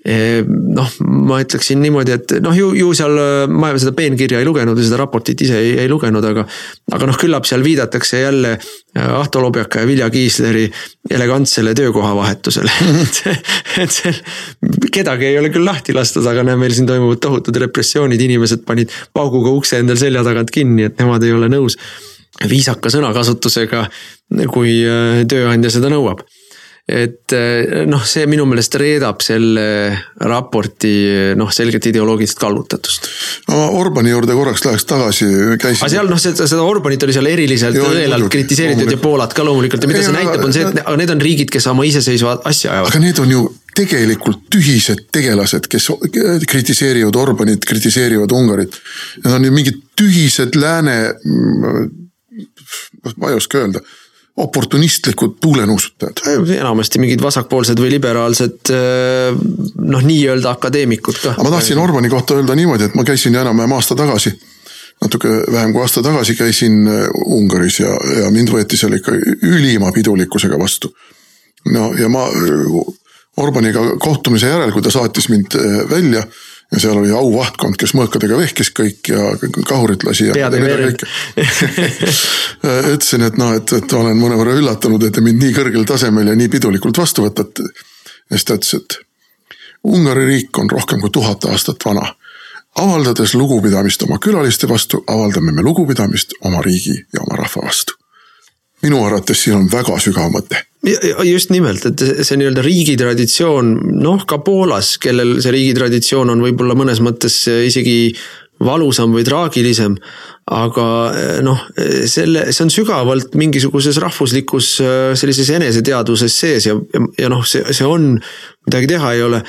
[0.01, 0.93] noh,
[1.29, 3.13] ma ütleksin niimoodi, et noh, ju, ju seal
[3.53, 6.45] ma seda peenkirja ei lugenud ja seda raportit ise ei, ei lugenud, aga.
[6.97, 10.65] aga noh, küllap seal viidatakse jälle äh, Ahto Lobjaka ja Vilja Kiisleri
[11.09, 13.21] elegantsele töökohavahetusele et,
[13.85, 14.13] et see,
[14.91, 18.93] kedagi ei ole küll lahti lastud, aga näe, meil siin toimuvad tohutud repressioonid, inimesed panid
[19.13, 21.77] pauguga ukse endal selja tagant kinni, et nemad ei ole nõus
[22.49, 23.85] viisaka sõnakasutusega,
[24.49, 26.25] kui äh, tööandja seda nõuab
[26.91, 29.63] et eh, noh, see minu meelest reedab selle
[30.27, 30.91] raporti
[31.39, 33.07] noh, selgelt ideoloogilist kallutatust.
[33.49, 35.29] no Orbani juurde korraks läheks tagasi,
[35.61, 35.81] käisin.
[35.85, 39.87] aga seal noh, seda, seda Orbanit oli seal eriliselt õelalt kritiseeritud ja Poolat ka loomulikult
[39.87, 42.75] ja mida see näitab, on see, et aga need on riigid, kes oma iseseisva asja
[42.75, 42.91] ajavad.
[42.91, 43.45] aga need on ju
[43.77, 45.87] tegelikult tühised tegelased, kes
[46.51, 48.75] kritiseerivad Orbanit, kritiseerivad Ungarit.
[49.23, 50.97] Need on ju mingid tühised lääne,
[53.15, 53.79] ma ei oska öelda
[54.37, 56.13] oportunistlikud tuulenuusutajad.
[56.57, 59.35] enamasti mingid vasakpoolsed või liberaalsed äh,
[59.75, 61.33] noh, nii-öelda akadeemikud ka.
[61.35, 64.31] aga ma tahtsin Orbani kohta öelda niimoodi, et ma käisin enam-vähem aasta tagasi,
[65.03, 67.91] natuke vähem kui aasta tagasi käisin äh, Ungaris ja,
[68.21, 70.93] ja mind võeti seal ikka ülima pidulikkusega vastu.
[71.69, 72.27] no ja ma
[73.41, 76.23] Orbaniga kohtumise järel, kui ta saatis mind äh, välja
[76.71, 79.33] ja seal oli auvahtkond, kes mõõkadega vehkis kõik ja
[79.67, 80.29] kahurit lasi.
[82.95, 86.37] ütlesin, et noh, et, et olen mõnevõrra üllatunud, et te mind nii kõrgel tasemel ja
[86.39, 87.67] nii pidulikult vastu võtate.
[87.67, 88.99] ja siis ta ütles, et
[89.83, 92.15] Ungari riik on rohkem kui tuhat aastat vana.
[92.79, 97.93] avaldades lugupidamist oma külaliste vastu, avaldame me lugupidamist oma riigi ja oma rahva vastu.
[98.83, 104.23] minu arvates siin on väga sügav mõte just nimelt, et see nii-öelda riigi traditsioon, noh
[104.25, 108.13] ka Poolas, kellel see riigi traditsioon on võib-olla mõnes mõttes isegi
[108.61, 109.97] valusam või traagilisem.
[110.51, 110.85] aga
[111.45, 111.59] noh,
[112.09, 114.71] selle, see on sügavalt mingisuguses rahvuslikus
[115.15, 118.15] sellises eneseteadvuses sees ja, ja, ja noh, see, see on,
[118.67, 119.43] midagi teha ei ole,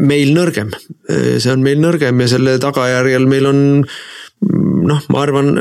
[0.00, 0.72] meil nõrgem.
[1.06, 3.62] see on meil nõrgem ja selle tagajärjel meil on
[4.72, 5.52] noh, ma arvan,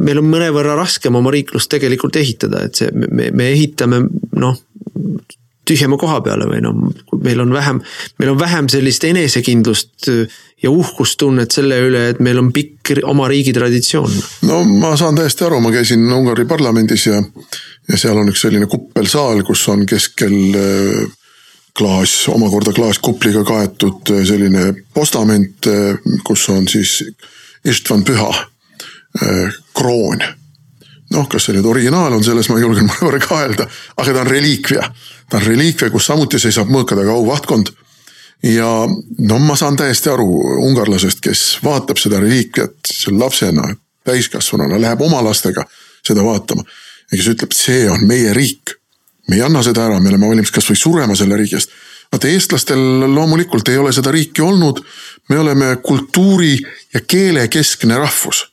[0.00, 4.04] meil on mõnevõrra raskem oma riiklust tegelikult ehitada, et see, me, me ehitame
[4.40, 4.58] noh
[5.70, 6.78] tühjema koha peale või noh,
[7.22, 7.80] meil on vähem,
[8.18, 10.08] meil on vähem sellist enesekindlust
[10.62, 14.16] ja uhkustunnet selle üle, et meil on pikk oma riigi traditsioon.
[14.48, 17.22] no ma saan täiesti aru, ma käisin Ungari parlamendis ja,
[17.88, 21.04] ja seal on üks selline kuppelsaal, kus on keskel äh,
[21.76, 27.00] klaas, omakorda klaaskupliga kaetud äh, selline postament, äh, kus on siis
[27.64, 28.30] Istvan Püha
[29.76, 30.22] kroon
[31.10, 34.88] noh, kas see nüüd originaal on, selles ma julgen mõnevõrra kaelda, aga ta on reliikvia.
[35.30, 37.72] ta on reliikvia, kus samuti seisab mõõkadega auvahtkond.
[38.42, 38.68] ja
[39.28, 40.28] no ma saan täiesti aru
[40.66, 45.64] ungarlasest, kes vaatab seda reliikviat lapsena, täiskasvanuna, läheb oma lastega
[46.06, 46.64] seda vaatama.
[47.10, 48.76] ja kes ütleb, see on meie riik.
[49.28, 51.74] me ei anna seda ära, me oleme valmis kasvõi surema selle riigi eest
[52.12, 52.80] vaata eestlastel
[53.14, 54.80] loomulikult ei ole seda riiki olnud.
[55.28, 56.58] me oleme kultuuri
[56.94, 58.50] ja keele keskne rahvus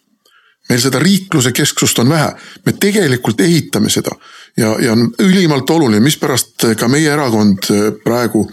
[0.69, 2.31] meil seda riikluse kesksust on vähe,
[2.65, 4.11] me tegelikult ehitame seda
[4.57, 8.45] ja, ja on ülimalt oluline, mispärast ka meie erakond äh, praegu,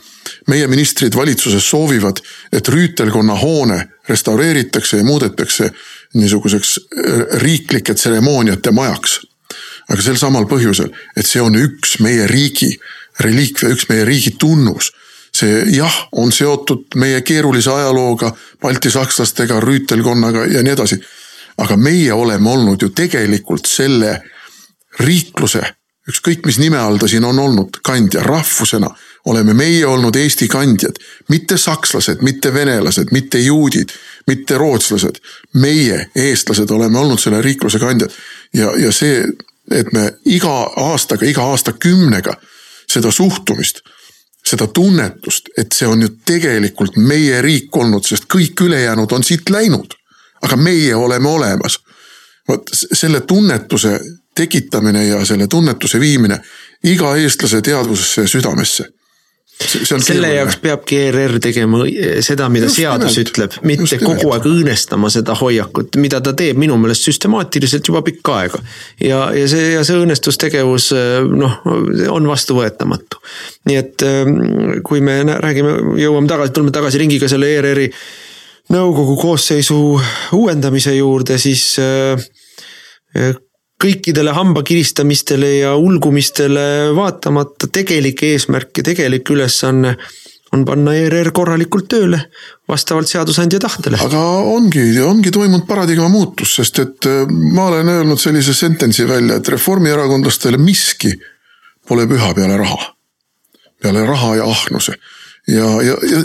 [0.49, 2.21] meie ministrid valitsuses soovivad,
[2.53, 5.71] et rüütelkonna hoone restaureeritakse ja muudetakse
[6.15, 9.21] niisuguseks äh, riiklike tseremooniate majaks.
[9.89, 12.71] aga sel samal põhjusel, et see on üks meie riigi
[13.21, 14.93] reliikvia, üks meie riigi tunnus.
[15.35, 18.31] See jah, on seotud meie keerulise ajalooga,
[18.63, 21.01] baltisakslastega, rüütelkonnaga ja nii edasi.
[21.59, 24.21] Aga meie oleme olnud ju tegelikult selle
[25.01, 25.63] riikluse,
[26.11, 28.91] ükskõik mis nime all ta siin on olnud, kandja, rahvusena
[29.25, 30.99] oleme meie olnud Eesti kandjad,
[31.29, 33.95] mitte sakslased, mitte venelased, mitte juudid,
[34.27, 35.19] mitte rootslased.
[35.55, 38.11] meie, eestlased, oleme olnud selle riikluse kandjad.
[38.55, 39.25] Ja, ja see,
[39.71, 42.37] et me iga aastaga, iga aastakümnega
[42.93, 43.81] seda suhtumist,
[44.45, 49.51] seda tunnetust, et see on ju tegelikult meie riik olnud, sest kõik ülejäänud on siit
[49.51, 49.95] läinud
[50.45, 51.79] aga meie oleme olemas.
[52.49, 54.01] vot selle tunnetuse
[54.35, 56.37] tekitamine ja selle tunnetuse viimine
[56.85, 58.85] iga eestlase teadvusesse ja südamesse
[59.55, 61.85] selle jaoks peabki ERR tegema
[62.25, 66.59] seda, mida just seadus nimelt, ütleb, mitte kogu aeg õõnestama seda hoiakut, mida ta teeb
[66.61, 68.61] minu meelest süstemaatiliselt juba pikka aega.
[69.01, 70.91] ja, ja see, ja see õõnestustegevus
[71.31, 71.61] noh,
[72.11, 73.23] on vastuvõetamatu.
[73.71, 74.07] nii et
[74.87, 77.91] kui me räägime, jõuame tagasi, tuleme tagasi ringiga selle ERR-i
[78.73, 79.79] nõukogu koosseisu
[80.37, 83.35] uuendamise juurde, siis äh,
[83.85, 86.67] kõikidele hambakiristamistele ja ulgumistele
[86.97, 89.97] vaatamata tegelik eesmärk ja tegelik ülesanne
[90.55, 92.21] on panna ERR korralikult tööle
[92.71, 93.99] vastavalt seadusandja tahtele.
[94.01, 94.23] aga
[94.55, 99.49] ongi, ongi toimunud paradigma muutus, sest et äh, ma olen öelnud sellise sentence'i välja, et
[99.57, 101.13] reformierakondlastele miski
[101.89, 102.95] pole püha peale raha.
[103.83, 104.95] peale raha ja ahnuse
[105.49, 106.23] ja, ja, ja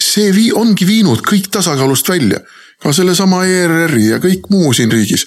[0.00, 2.42] see vii-, ongi viinud kõik tasakaalust välja.
[2.82, 5.26] ka sellesama ERR-i ja kõik muu siin riigis.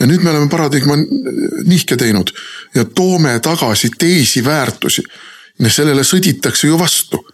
[0.00, 0.96] Ja nüüd me oleme paradigma
[1.66, 2.32] nihke teinud
[2.74, 5.02] ja toome tagasi teisi väärtusi.
[5.68, 7.26] sellele sõditakse ju vastu.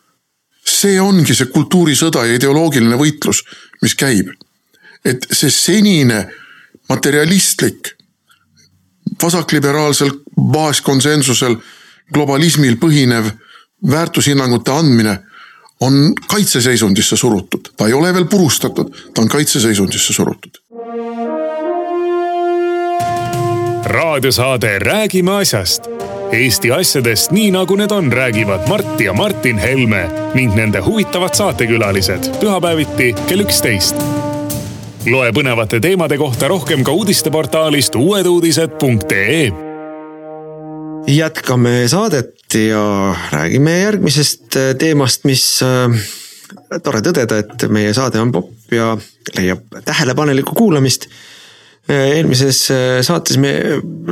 [0.65, 3.43] see ongi see kultuurisõda ja ideoloogiline võitlus,
[3.83, 4.29] mis käib.
[5.05, 6.29] et see senine
[6.89, 7.97] materialistlik,
[9.23, 11.57] vasakliberaalsel baaskonsensusel,
[12.15, 13.31] globalismil põhinev
[13.91, 15.19] väärtushinnangute andmine
[15.81, 20.62] on kaitseseisundisse surutud, ta ei ole veel purustatud, ta on kaitseseisundisse surutud.
[23.93, 25.83] Raadiosaade Räägime asjast.
[26.33, 32.31] Eesti asjadest nii nagu need on, räägivad Mart ja Martin Helme ning nende huvitavad saatekülalised
[32.41, 33.97] pühapäeviti kell üksteist.
[35.07, 39.53] loe põnevate teemade kohta rohkem ka uudisteportaalist uueduudised.ee
[41.07, 48.33] jätkame saadet ja räägime järgmisest äh, teemast, mis äh, tore tõdeda, et meie saade on
[48.33, 48.97] popp ja
[49.37, 51.09] leiab tähelepanelikku kuulamist.
[51.91, 52.61] Äh, eelmises
[53.03, 53.53] saates me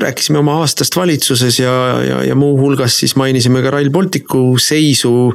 [0.02, 5.32] rääkisime oma aastast valitsuses ja, ja, ja muuhulgas siis mainisime ka Rail Balticu seisu.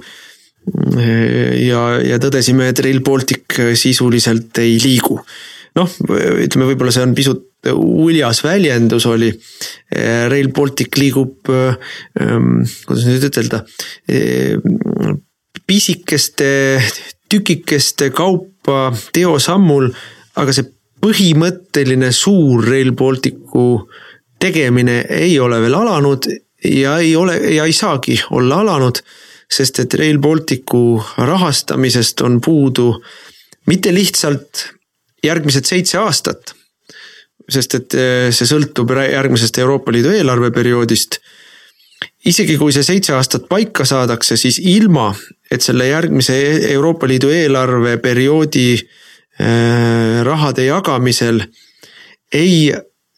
[1.62, 5.20] ja, ja tõdesime, et Rail Baltic sisuliselt ei liigu.
[5.76, 9.30] noh, ütleme, võib-olla see on pisut uljas väljendus oli.
[10.32, 13.62] Rail Baltic liigub, ähm, kuidas nüüd ütelda,
[15.68, 16.50] pisikeste
[17.30, 19.90] tükikeste kaupa teosammul,
[20.40, 20.68] aga see
[21.06, 23.86] põhimõtteline suur Rail Balticu
[24.42, 26.26] tegemine ei ole veel alanud
[26.66, 28.98] ja ei ole ja ei saagi olla alanud,
[29.46, 32.90] sest et Rail Balticu rahastamisest on puudu
[33.70, 34.66] mitte lihtsalt
[35.26, 36.56] järgmised seitse aastat
[37.50, 41.20] sest et eh, see sõltub järgmisest Euroopa Liidu eelarveperioodist.
[42.26, 45.14] isegi kui see seitse aastat paika saadakse, siis ilma,
[45.52, 46.36] et selle järgmise
[46.74, 49.05] Euroopa Liidu eelarveperioodi eh,
[49.40, 51.42] rahade jagamisel
[52.34, 52.72] ei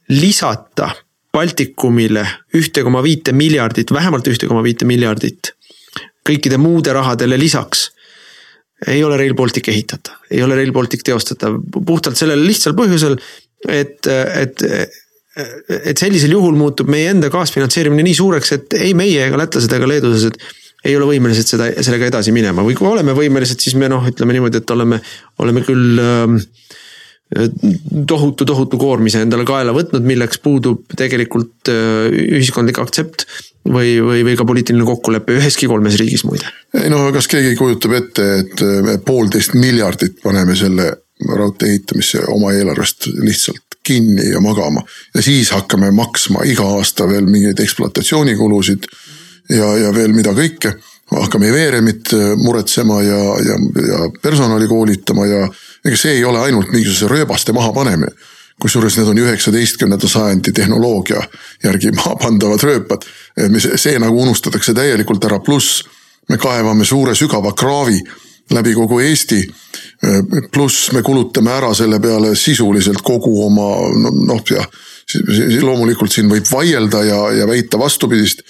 [0.10, 0.90] lisata
[1.34, 2.24] Baltikumile
[2.58, 5.52] ühte koma viite miljardit, vähemalt ühte koma viite miljardit
[6.28, 7.92] kõikide muude rahadele lisaks.
[8.88, 13.18] Ei ole Rail Baltic ehitatav, ei ole Rail Baltic teostatav puhtalt sellel lihtsal põhjusel,
[13.74, 14.66] et, et
[15.68, 19.90] et sellisel juhul muutub meie enda kaasfinantseerimine nii suureks, et ei meie ega lätlased ega
[19.90, 20.40] leeduslased
[20.88, 24.36] ei ole võimelised seda, sellega edasi minema või kui oleme võimelised, siis me noh, ütleme
[24.36, 25.00] niimoodi, et oleme,
[25.44, 26.38] oleme küll äh,
[28.08, 32.08] tohutu, tohutu koormise endale kaela võtnud, milleks puudub tegelikult äh,
[32.38, 33.28] ühiskondlik aktsept
[33.68, 36.48] või, või, või ka poliitiline kokkulepe üheski kolmes riigis muide.
[36.78, 40.94] ei no kas keegi kujutab ette, et me poolteist miljardit paneme selle
[41.28, 44.84] raudtee ehitamisse oma eelarvest lihtsalt kinni ja magama.
[45.16, 48.88] ja siis hakkame maksma iga aasta veel mingeid ekspluatatsioonikulusid
[49.50, 50.76] ja, ja veel mida kõike
[51.12, 55.46] hakkame veeremit muretsema ja, ja, ja personali koolitama ja
[55.86, 58.12] ega see ei ole ainult mingisuguse rööbaste mahapanemine.
[58.62, 61.22] kusjuures need on üheksateistkümnenda sajandi tehnoloogia
[61.64, 63.06] järgi maha pandavad rööpad.
[63.50, 65.84] mis, see nagu unustatakse täielikult ära, pluss
[66.30, 68.02] me kaevame suure sügava kraavi
[68.52, 69.42] läbi kogu Eesti.
[70.52, 73.72] pluss me kulutame ära selle peale sisuliselt kogu oma
[74.28, 74.68] noh, jah
[75.64, 78.44] loomulikult siin võib vaielda ja, ja väita vastupidist.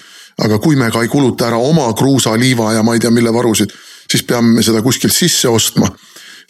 [0.44, 3.32] Aga kui me ka ei kuluta ära oma kruusa, liiva ja ma ei tea, mille
[3.34, 3.72] varusid,
[4.10, 5.88] siis peame me seda kuskilt sisse ostma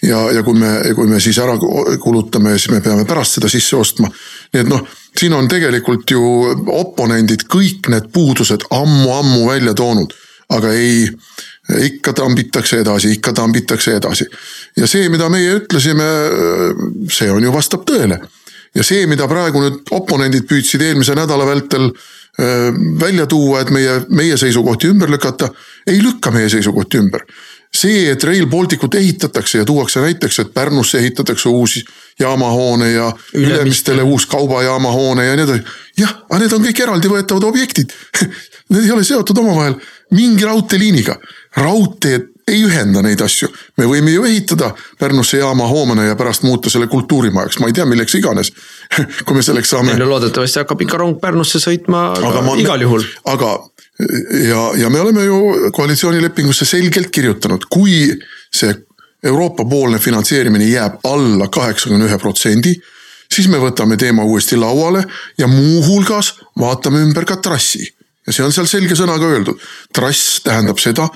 [0.03, 1.57] ja, ja kui me, kui me siis ära
[2.03, 4.11] kulutame, siis me peame pärast seda sisse ostma.
[4.53, 4.85] nii et noh,
[5.19, 6.23] siin on tegelikult ju
[6.75, 10.15] oponendid kõik need puudused ammu-ammu välja toonud,
[10.55, 11.07] aga ei,
[11.91, 14.29] ikka tambitakse edasi, ikka tambitakse edasi.
[14.77, 16.07] ja see, mida meie ütlesime,
[17.11, 18.21] see on ju, vastab tõele.
[18.75, 22.07] ja see, mida praegu nüüd oponendid püüdsid eelmise nädala vältel äh,
[23.01, 25.49] välja tuua, et meie, meie seisukohti ümber lükata,
[25.87, 27.25] ei lükka meie seisukohti ümber
[27.75, 31.75] see, et Rail Balticut ehitatakse ja tuuakse näiteks, et Pärnusse ehitatakse uus
[32.19, 35.63] jaamahoone ja Ülemistele uus kaubajaamahoone ja nii edasi.
[35.99, 37.93] jah, aga need on kõik eraldivõetavad objektid
[38.69, 39.79] Need ei ole seotud omavahel
[40.13, 41.17] mingi raudteeliiniga.
[41.57, 43.49] raudtee ei ühenda neid asju.
[43.79, 48.15] me võime ju ehitada Pärnusse jaamahoone ja pärast muuta selle kultuurimajaks, ma ei tea, milleks
[48.19, 48.53] iganes
[49.27, 49.97] kui me selleks saame.
[49.99, 53.07] no loodetavasti hakkab ikka rong Pärnusse sõitma aga ma, igal juhul.
[53.25, 53.55] aga
[54.49, 58.07] ja, ja me oleme ju koalitsioonilepingusse selgelt kirjutanud, kui
[58.55, 58.75] see
[59.25, 62.77] Euroopa poolne finantseerimine jääb alla kaheksakümne ühe protsendi,
[63.35, 65.03] siis me võtame teema uuesti lauale
[65.39, 67.95] ja muuhulgas vaatame ümber ka trassi.
[68.27, 69.59] ja see on seal selge sõnaga öeldud.
[69.93, 71.09] trass tähendab seda,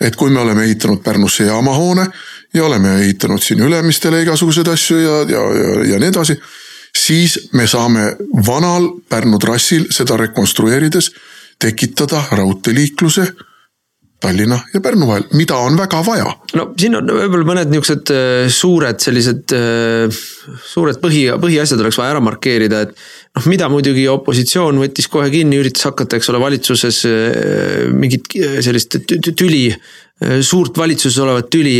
[0.00, 2.06] et kui me oleme ehitanud Pärnusse jaamahoone
[2.54, 6.38] ja oleme ehitanud siin Ülemistele igasuguseid asju ja, ja, ja, ja nii edasi,
[6.96, 8.12] siis me saame
[8.46, 11.12] vanal Pärnu trassil seda rekonstrueerides
[11.58, 13.26] tekitada raudteeliikluse
[14.18, 16.26] Tallinna ja Pärnu vahel, mida on väga vaja.
[16.58, 20.18] no siin on võib-olla mõned niuksed äh, suured sellised, äh,
[20.72, 22.96] suured põhi, põhiasjad oleks vaja ära markeerida, et.
[23.38, 28.34] noh, mida muidugi opositsioon võttis kohe kinni, üritas hakata, eks ole, valitsuses äh, mingit
[28.66, 28.98] sellist
[29.38, 29.68] tüli
[30.42, 31.76] suurt valitsuses olevat tüli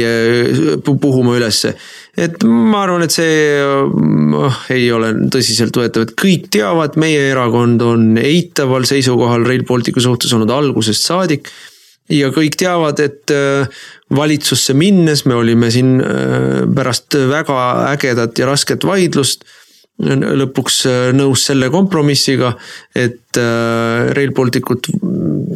[0.86, 1.72] puhuma ülesse.
[2.14, 3.58] et ma arvan, et see
[4.38, 10.30] oh, ei ole tõsiseltvõetav, et kõik teavad, meie erakond on eitaval seisukohal Rail Balticu suhtes
[10.38, 11.50] olnud algusest saadik.
[12.08, 13.32] Ja kõik teavad, et
[14.16, 15.98] valitsusse minnes me olime siin
[16.74, 17.58] pärast väga
[17.92, 19.44] ägedat ja rasket vaidlust
[19.98, 20.84] lõpuks
[21.16, 22.52] nõus selle kompromissiga,
[22.94, 24.86] et Rail Baltic ut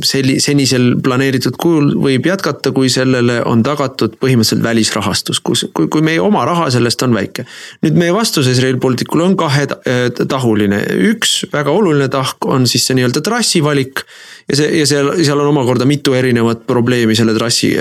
[0.07, 6.05] selli-, senisel planeeritud kujul võib jätkata, kui sellele on tagatud põhimõtteliselt välisrahastus, kus, kui, kui
[6.05, 7.47] meie oma raha sellest on väike.
[7.87, 10.83] nüüd meie vastuses Rail Balticule on kahetahuline,
[11.13, 14.05] üks väga oluline tahk on siis see nii-öelda trassi valik.
[14.51, 17.73] ja see, ja seal, seal on omakorda mitu erinevat probleemi selle trassi,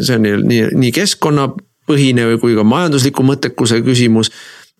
[0.00, 4.30] see on nii, nii keskkonnapõhine kui ka majandusliku mõttekuse küsimus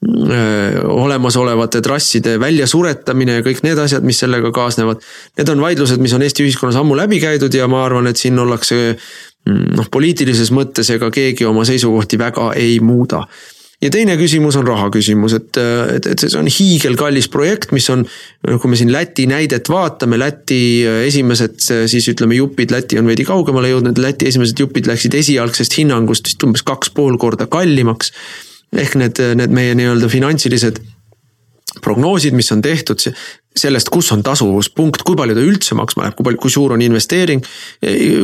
[0.05, 5.01] olemasolevate trasside väljasuretamine ja kõik need asjad, mis sellega kaasnevad.
[5.38, 8.38] Need on vaidlused, mis on Eesti ühiskonnas ammu läbi käidud ja ma arvan, et siin
[8.38, 13.24] ollakse mm, noh, poliitilises mõttes ega keegi oma seisukohti väga ei muuda
[13.84, 15.59] ja teine küsimus on raha küsimus, et,
[15.97, 18.05] et, et see on hiigelkallis projekt, mis on,
[18.47, 20.61] kui me siin Läti näidet vaatame, Läti
[21.09, 26.30] esimesed siis ütleme jupid, Läti on veidi kaugemale jõudnud, Läti esimesed jupid läksid esialgsest hinnangust
[26.30, 28.14] vist umbes kaks pool korda kallimaks
[28.75, 30.83] ehk need, need meie nii-öelda finantsilised
[31.83, 33.01] prognoosid, mis on tehtud,
[33.55, 36.83] sellest, kus on tasuvuspunkt, kui palju ta üldse maksma läheb, kui palju, kui suur on
[36.83, 37.43] investeering.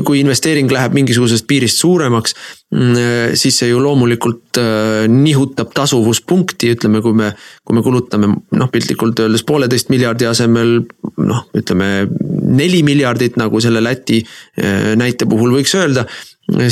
[0.07, 2.35] kui investeering läheb mingisugusest piirist suuremaks,
[2.75, 7.31] mm, siis see ju loomulikult äh, nihutab tasuvuspunkti, ütleme, kui me,
[7.65, 10.81] kui me kulutame noh, piltlikult öeldes pooleteist miljardi asemel
[11.19, 12.09] noh, ütleme
[12.51, 16.07] neli miljardit, nagu selle Läti äh, näite puhul võiks öelda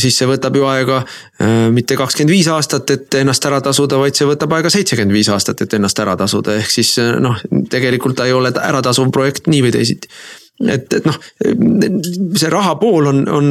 [0.01, 4.19] siis see võtab ju aega äh, mitte kakskümmend viis aastat, et ennast ära tasuda, vaid
[4.19, 7.39] see võtab aega seitsekümmend viis aastat, et ennast ära tasuda, ehk siis äh, noh,
[7.71, 10.11] tegelikult ta ei ole äratasuv projekt nii või teisiti.
[10.59, 13.51] Et, et noh, see raha pool on, on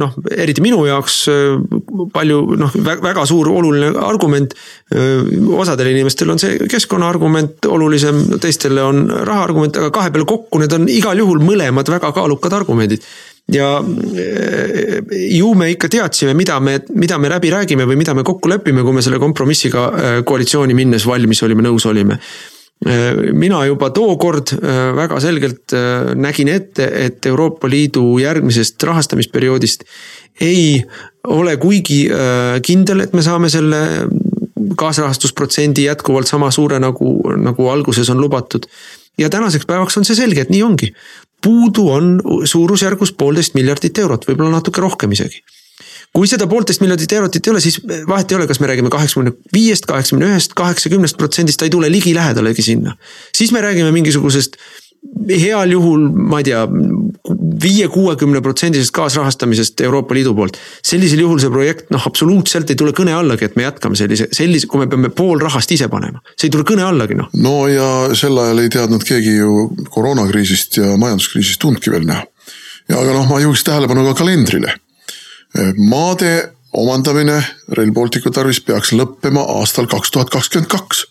[0.00, 1.58] noh, eriti minu jaoks äh,
[2.14, 4.56] palju noh, väga suur oluline argument.
[5.58, 10.62] osadel inimestel on see keskkonna argument olulisem, teistele on raha argument, aga kahe peale kokku
[10.62, 13.04] need on igal juhul mõlemad väga kaalukad argumendid
[13.52, 13.84] ja
[14.18, 14.98] eh,
[15.36, 18.82] ju me ikka teadsime, mida me, mida me läbi räägime või mida me kokku lepime,
[18.82, 22.18] kui me selle kompromissiga eh, koalitsiooni minnes valmis olime, nõus olime.
[22.86, 24.52] Eh, mina juba tookord
[24.96, 25.72] väga selgelt
[26.18, 29.86] nägin ette, et Euroopa Liidu järgmisest rahastamisperioodist
[30.44, 30.82] ei
[31.32, 32.04] ole kuigi
[32.62, 33.80] kindel, et me saame selle
[34.76, 38.68] kaasrahastusprotsendi jätkuvalt sama suure nagu, nagu alguses on lubatud
[39.18, 40.90] ja tänaseks päevaks on see selge, et nii ongi
[41.46, 45.44] puudu on suurusjärgus poolteist miljardit eurot, võib-olla natuke rohkem isegi.
[46.16, 47.76] kui seda poolteist miljardit eurot ei ole, siis
[48.08, 51.90] vahet ei ole, kas me räägime kaheksakümne viiest, kaheksakümne ühest, kaheksakümnest protsendist, ta ei tule
[51.92, 52.96] ligilähedalegi sinna.
[53.36, 54.56] siis me räägime mingisugusest
[55.28, 56.62] heal juhul, ma ei tea,
[57.62, 60.58] viie-kuuekümne protsendisest kaasrahastamisest Euroopa Liidu poolt.
[60.84, 64.68] sellisel juhul see projekt noh, absoluutselt ei tule kõne allagi, et me jätkame sellise, sellise,
[64.70, 66.22] kui me peame pool rahast ise panema.
[66.36, 67.30] see ei tule kõne allagi noh.
[67.42, 67.88] no ja
[68.18, 72.26] sel ajal ei teadnud keegi ju koroonakriisist ja majanduskriisist tundki veel näha.
[72.90, 74.76] ja aga noh, ma juhiks tähelepanu ka kalendrile.
[75.90, 76.34] maade
[76.76, 77.40] omandamine
[77.72, 81.06] Rail Balticu tarvis peaks lõppema aastal kaks tuhat kakskümmend kaks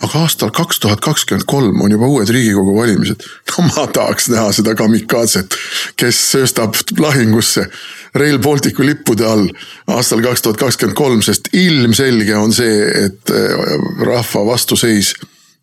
[0.00, 3.24] aga aastal kaks tuhat kakskümmend kolm on juba uued riigikogu valimised.
[3.50, 5.56] no ma tahaks näha seda kamikaatset,
[5.96, 7.66] kes sööstab lahingusse
[8.14, 9.46] Rail Balticu lippude all
[9.86, 13.76] aastal kaks tuhat kakskümmend kolm, sest ilmselge on see, et äh,
[14.06, 15.14] rahva vastuseis,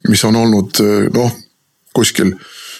[0.07, 1.33] mis on olnud äh, noh,
[1.93, 2.35] kuskil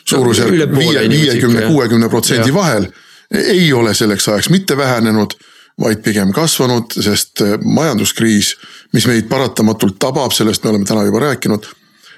[0.07, 2.87] suurusjärk viie, viiekümne, kuuekümne protsendi vahel,
[3.33, 5.33] ei ole selleks ajaks mitte vähenenud
[5.81, 8.55] vaid pigem kasvanud, sest äh, majanduskriis,
[8.93, 11.67] mis meid paratamatult tabab, sellest me oleme täna juba rääkinud,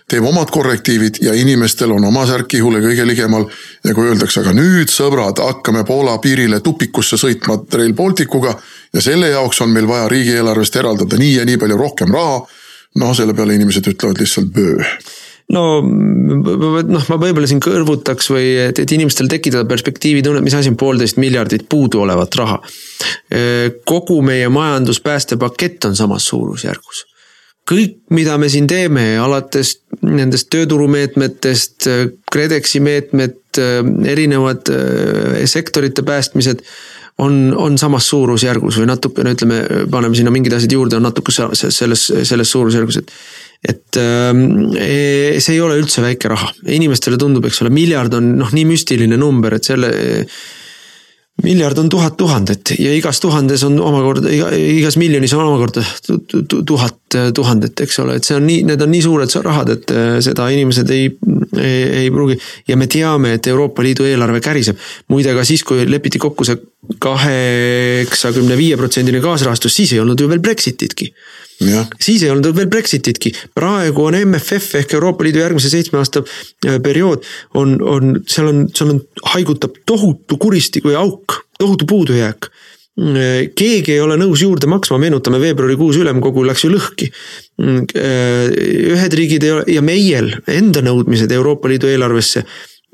[0.10, 3.46] teeb omad korrektiivid ja inimestel on oma särk ihule kõige ligemal.
[3.84, 8.56] ja kui öeldakse, aga nüüd sõbrad, hakkame Poola piirile tupikusse sõitma Rail Balticuga
[8.94, 12.42] ja selle jaoks on meil vaja riigieelarvest eraldada nii ja nii palju rohkem raha.
[12.96, 14.84] no selle peale inimesed ütlevad lihtsalt böö
[15.54, 20.78] no noh, ma võib-olla siin kõrvutaks või et, et inimestel tekitada perspektiivitunne, mis asi on
[20.80, 22.60] poolteist miljardit puuduolevat raha.
[23.86, 27.06] kogu meie majanduspäästepakett on samas suurusjärgus.
[27.70, 31.90] kõik, mida me siin teeme, alates nendest tööturumeetmetest,
[32.32, 33.36] KredExi meetmed,
[34.10, 36.64] erinevad eh, sektorite päästmised
[37.20, 39.60] on, on samas suurusjärgus või natukene ütleme,
[39.92, 43.12] paneme sinna mingid asjad juurde, on natuke selles, selles suurusjärgus, et
[43.64, 48.32] et ähm, e, see ei ole üldse väike raha, inimestele tundub, eks ole, miljard on
[48.40, 49.92] noh, nii müstiline number, et selle.
[51.40, 54.28] miljard on tuhat tuhandet ja igas tuhandes on omakorda,
[54.60, 55.84] igas miljonis on omakorda
[56.68, 60.18] tuhat tuhandet, eks ole, et see on nii, need on nii suured rahad, et äh,
[60.24, 61.08] seda inimesed ei,
[61.56, 62.36] ei, ei pruugi.
[62.68, 66.60] ja me teame, et Euroopa Liidu eelarve käriseb, muide ka siis, kui lepiti kokku see
[67.00, 71.14] kaheksakümne viie protsendine kaasrahastus, siis ei olnud ju veel Brexititki
[72.00, 76.80] siis ei olnud veel Brexititki, praegu on MFF ehk Euroopa Liidu järgmise seitsme aasta äh,
[76.84, 77.26] periood
[77.60, 79.04] on, on, seal on, seal on,
[79.34, 85.42] haigutab tohutu kuristik või auk, tohutu puudujääk äh, keegi ei ole nõus juurde maksma, meenutame
[85.44, 87.12] veebruarikuus ülemkogu läks ju lõhki.
[87.60, 88.48] Äh,
[88.96, 92.46] ühed riigid ei ole ja meil enda nõudmised Euroopa Liidu eelarvesse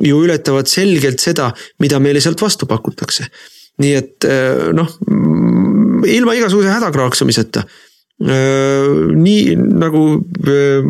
[0.04, 3.30] ju ületavad selgelt seda, mida meile sealt vastu pakutakse.
[3.76, 4.26] nii et
[4.72, 4.88] noh,
[6.08, 10.04] ilma igasuguse hädakraaksamiseta Äh, nii nagu
[10.48, 10.86] äh,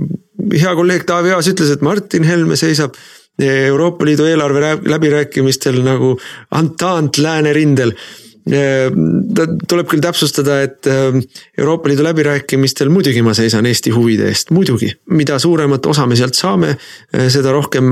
[0.54, 2.98] hea kolleeg Taavi Aas ütles, et Martin Helme seisab
[3.42, 6.14] Euroopa Liidu eelarve läbirääkimistel nagu
[6.56, 7.92] antant läänerindel.
[7.92, 10.86] äh, tuleb küll täpsustada, et
[11.58, 14.92] Euroopa Liidu läbirääkimistel muidugi ma seisan Eesti huvide eest, muidugi.
[15.10, 16.76] mida suuremat osa me sealt saame,
[17.34, 17.90] seda rohkem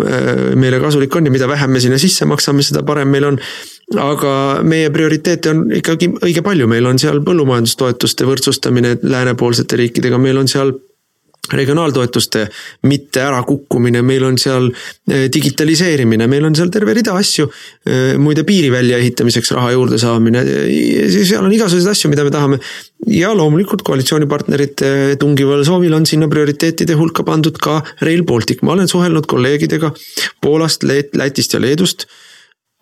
[0.59, 3.39] meile kasulik on ja mida vähem me sinna sisse maksame, seda parem meil on
[3.99, 10.39] aga meie prioriteete on ikkagi õige palju, meil on seal põllumajandustoetuste võrdsustamine läänepoolsete riikidega, meil
[10.41, 10.73] on seal
[11.51, 12.45] regionaaltoetuste
[12.87, 17.49] mitte ärakukkumine, meil on seal eh, digitaliseerimine, meil on seal terve rida asju.
[17.85, 20.43] Eh, muide piiri väljaehitamiseks raha juurde saamine,
[21.11, 22.59] seal on igasuguseid asju, mida me tahame.
[23.07, 28.87] ja loomulikult koalitsioonipartnerite tungival soovil on sinna prioriteetide hulka pandud ka Rail Baltic, ma olen
[28.87, 29.91] suhelnud kolleegidega
[30.41, 32.07] Poolast, Lätist ja Leedust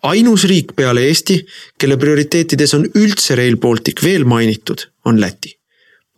[0.02, 1.40] ainus riik peale Eesti,
[1.78, 5.56] kelle prioriteetides on üldse Rail Baltic veel mainitud, on Läti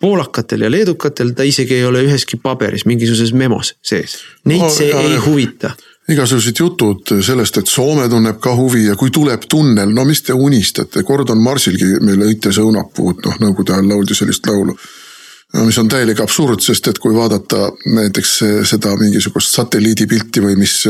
[0.04, 4.20] poolakatel ja leedukatel ta isegi ei ole üheski paberis, mingisuguses memos sees.
[4.44, 5.72] Neid see ja, ei huvita
[6.12, 10.36] igasugused jutud sellest, et Soome tunneb ka huvi ja kui tuleb tunnel, no mis te
[10.36, 14.76] unistate, Gordon Marsilgi meil lõite see õunapuud, noh nõukogude ajal lauldi sellist laulu.
[15.64, 18.34] mis on täielik absurd, sest et kui vaadata näiteks
[18.68, 20.82] seda mingisugust satelliidipilti või mis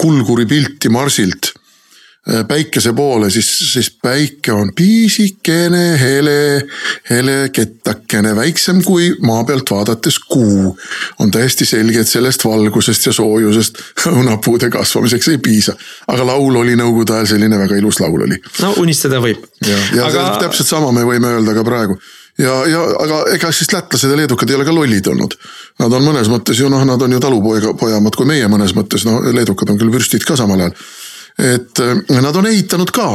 [0.00, 1.54] kulguri pilti Marsilt
[2.48, 6.62] päikese poole, siis, siis päike on pisikene, hele,
[7.10, 10.76] hele kettakene, väiksem kui maa pealt vaadates kuu.
[11.18, 13.80] on täiesti selge, et sellest valgusest ja soojusest
[14.12, 15.74] õunapuude kasvamiseks ei piisa.
[16.08, 18.36] aga laul oli nõukogude ajal selline väga ilus laul oli.
[18.62, 19.46] no unistada võib.
[19.66, 20.36] ja, ja aga...
[20.44, 21.96] täpselt sama me võime öelda ka praegu
[22.38, 25.34] ja, ja aga ega siis lätlased ja leedukad ei ole ka lollid olnud.
[25.80, 29.22] Nad on mõnes mõttes ju noh, nad on ju talupojamad kui meie mõnes mõttes, no
[29.24, 30.76] leedukad on küll vürstid ka samal ajal
[31.40, 33.08] et äh, nad on ehitanud ka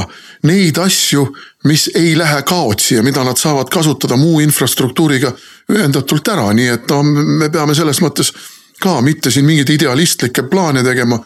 [0.45, 1.25] neid asju,
[1.69, 5.31] mis ei lähe kaotsi ja mida nad saavad kasutada muu infrastruktuuriga
[5.73, 8.33] ühendatult ära, nii et no me peame selles mõttes
[8.81, 11.19] ka mitte siin mingeid idealistlikke plaane tegema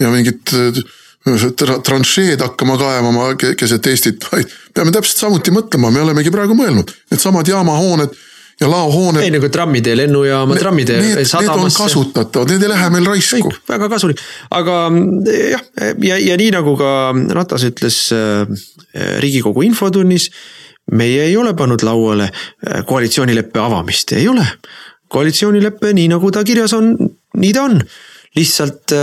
[0.00, 0.82] ja mingit äh,
[1.84, 7.48] tranšeed hakkama kaevama keset Eestit, vaid peame täpselt samuti mõtlema, me olemegi praegu mõelnud, needsamad
[7.48, 8.14] jaamahooned
[8.60, 9.22] ja laohooned.
[9.22, 11.00] ei nagu trammitee, lennujaama, trammitee.
[11.02, 13.52] Need, need on kasutatavad, need ei lähe meil raisku.
[13.68, 14.22] väga kasulik,
[14.58, 14.78] aga
[15.52, 15.64] jah,
[16.10, 16.92] ja, ja nii nagu ka
[17.38, 18.44] Ratas ütles äh,
[19.22, 20.30] riigikogu infotunnis.
[20.88, 22.30] meie ei ole pannud lauale
[22.88, 24.46] koalitsioonileppe avamist, ei ole.
[25.08, 26.94] koalitsioonilepe, nii nagu ta kirjas on,
[27.36, 27.80] nii ta on,
[28.36, 28.94] lihtsalt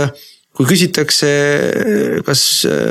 [0.56, 1.28] kui küsitakse,
[2.24, 2.42] kas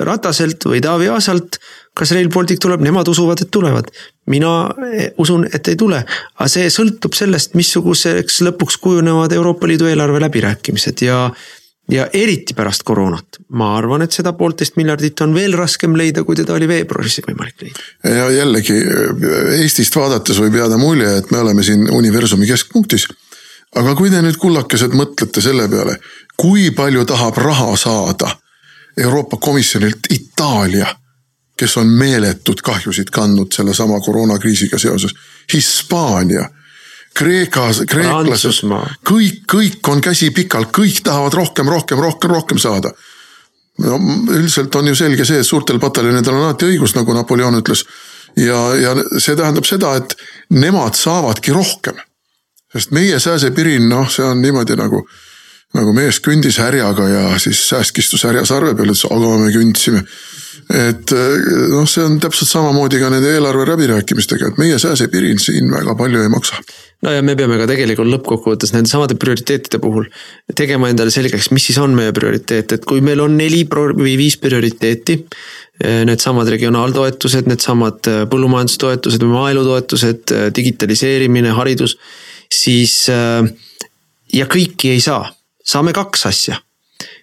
[0.06, 1.60] Rataselt või Taavi Aasalt
[1.96, 3.90] kas Rail Baltic tuleb, nemad usuvad, et tulevad.
[4.32, 4.70] Mina
[5.18, 6.00] usun, et ei tule,
[6.36, 11.30] aga see sõltub sellest, missuguseks lõpuks kujunevad Euroopa Liidu eelarve läbirääkimised ja
[11.92, 16.36] ja eriti pärast koroonat, ma arvan, et seda poolteist miljardit on veel raskem leida, kui
[16.36, 17.84] teda oli veebruaris võimalik leida.
[18.10, 18.80] ja jällegi
[19.60, 23.08] Eestist vaadates võib jääda mulje, et me oleme siin universumi keskpunktis.
[23.76, 26.00] aga kui te nüüd kullakesed mõtlete selle peale,
[26.38, 28.34] kui palju tahab raha saada
[28.98, 30.88] Euroopa Komisjonilt Itaalia
[31.58, 35.16] kes on meeletud kahjusid kandnud sellesama koroonakriisiga seoses.
[35.54, 36.50] Hispaania,
[37.16, 38.66] Kreeka, kreeklased,
[39.08, 42.92] kõik, kõik on käsi pikal, kõik tahavad rohkem, rohkem, rohkem, rohkem saada.
[43.80, 44.00] no
[44.32, 47.86] üldiselt on ju selge see, et suurtel pataljonidel on alati õigus, nagu Napoleon ütles.
[48.36, 50.18] ja, ja see tähendab seda, et
[50.50, 51.96] nemad saavadki rohkem.
[52.74, 55.08] sest meie sääsepirin, noh, see on niimoodi nagu
[55.76, 60.06] nagu mees kõndis härjaga ja siis sääsk istus härja sarve peal, ütles aga me kündsime
[60.74, 65.70] et eh, noh, see on täpselt samamoodi ka nende eelarve läbirääkimistega, et meie sääsepirin siin
[65.72, 66.58] väga palju ei maksa.
[67.06, 70.08] no ja me peame ka tegelikult lõppkokkuvõttes nende samade prioriteetide puhul
[70.58, 74.40] tegema endale selgeks, mis siis on meie prioriteet, et kui meil on neli või viis
[74.42, 75.22] prioriteeti.
[75.76, 81.98] Eh, needsamad regionaaltoetused, needsamad eh, põllumajandustoetused või maaelutoetused, digitaliseerimine, haridus,
[82.48, 85.26] siis ja kõiki ei saa,
[85.66, 86.62] saame kaks asja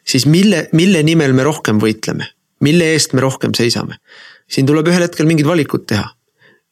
[0.09, 2.27] siis mille, mille nimel me rohkem võitleme
[2.63, 3.99] mille eest me rohkem seisame.
[4.53, 6.07] siin tuleb ühel hetkel mingid valikud teha.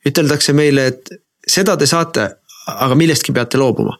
[0.07, 1.11] üteldakse meile, et
[1.47, 2.29] seda te saate,
[2.71, 3.99] aga millestki peate loobuma.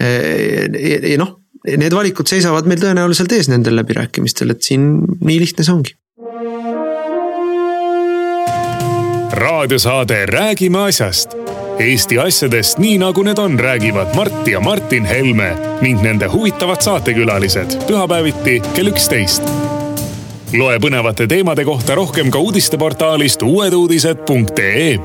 [0.00, 1.36] ja noh,
[1.66, 4.90] need valikud seisavad meil tõenäoliselt ees nendel läbirääkimistel, et siin
[5.20, 5.96] nii lihtne see ongi.
[9.36, 11.36] raadiosaade Räägime asjast
[11.76, 15.50] Eesti asjadest nii nagu need on, räägivad Mart ja Martin Helme
[15.84, 17.76] ning nende huvitavad saatekülalised.
[17.84, 19.44] Pühapäeviti kell üksteist.
[20.56, 24.96] Loe põnevate teemade kohta rohkem ka uudisteportaalist uueduudised.ee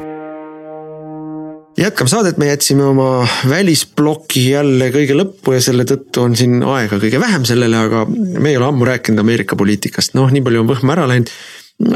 [1.78, 6.99] jätkame saadet, me jätsime oma välisploki jälle kõige lõppu ja selle tõttu on siin aega
[7.01, 10.72] kõige vähem sellele, aga me ei ole ammu rääkinud Ameerika poliitikast, noh, nii palju on
[10.72, 11.32] võhma ära läinud.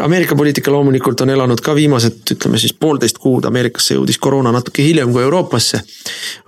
[0.02, 4.84] Ameerika poliitika loomulikult on elanud ka viimased, ütleme siis poolteist kuud, Ameerikasse jõudis koroona natuke
[4.84, 5.82] hiljem kui Euroopasse.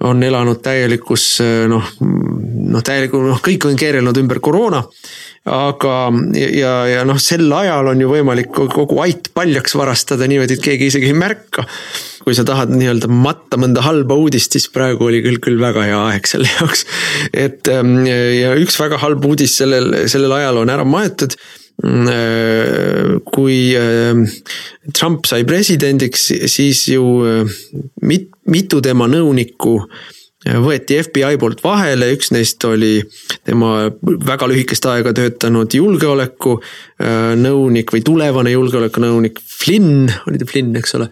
[0.09, 1.38] on elanud täielikus
[1.69, 4.82] noh, noh täielikul noh, kõik on keerelnud ümber koroona
[5.47, 5.93] aga,
[6.36, 10.91] ja, ja noh, sel ajal on ju võimalik kogu ait paljaks varastada niimoodi, et keegi
[10.91, 11.67] isegi ei märka.
[12.28, 15.99] kui sa tahad nii-öelda matta mõnda halba uudist, siis praegu oli küll, küll väga hea
[16.09, 16.84] aeg selle jaoks.
[17.32, 21.38] et ja üks väga halb uudis sellel, sellel ajal on ära maetud
[21.78, 24.23] kui ähm,
[24.97, 27.57] Trump sai presidendiks, siis ju äh,
[28.01, 29.75] mit, mitu tema nõunikku
[30.63, 33.01] võeti FBI poolt vahele, üks neist oli
[33.45, 40.78] tema väga lühikest aega töötanud julgeoleku äh, nõunik või tulevane julgeolekunõunik Flynn, oli ta Flynn,
[40.80, 41.11] eks ole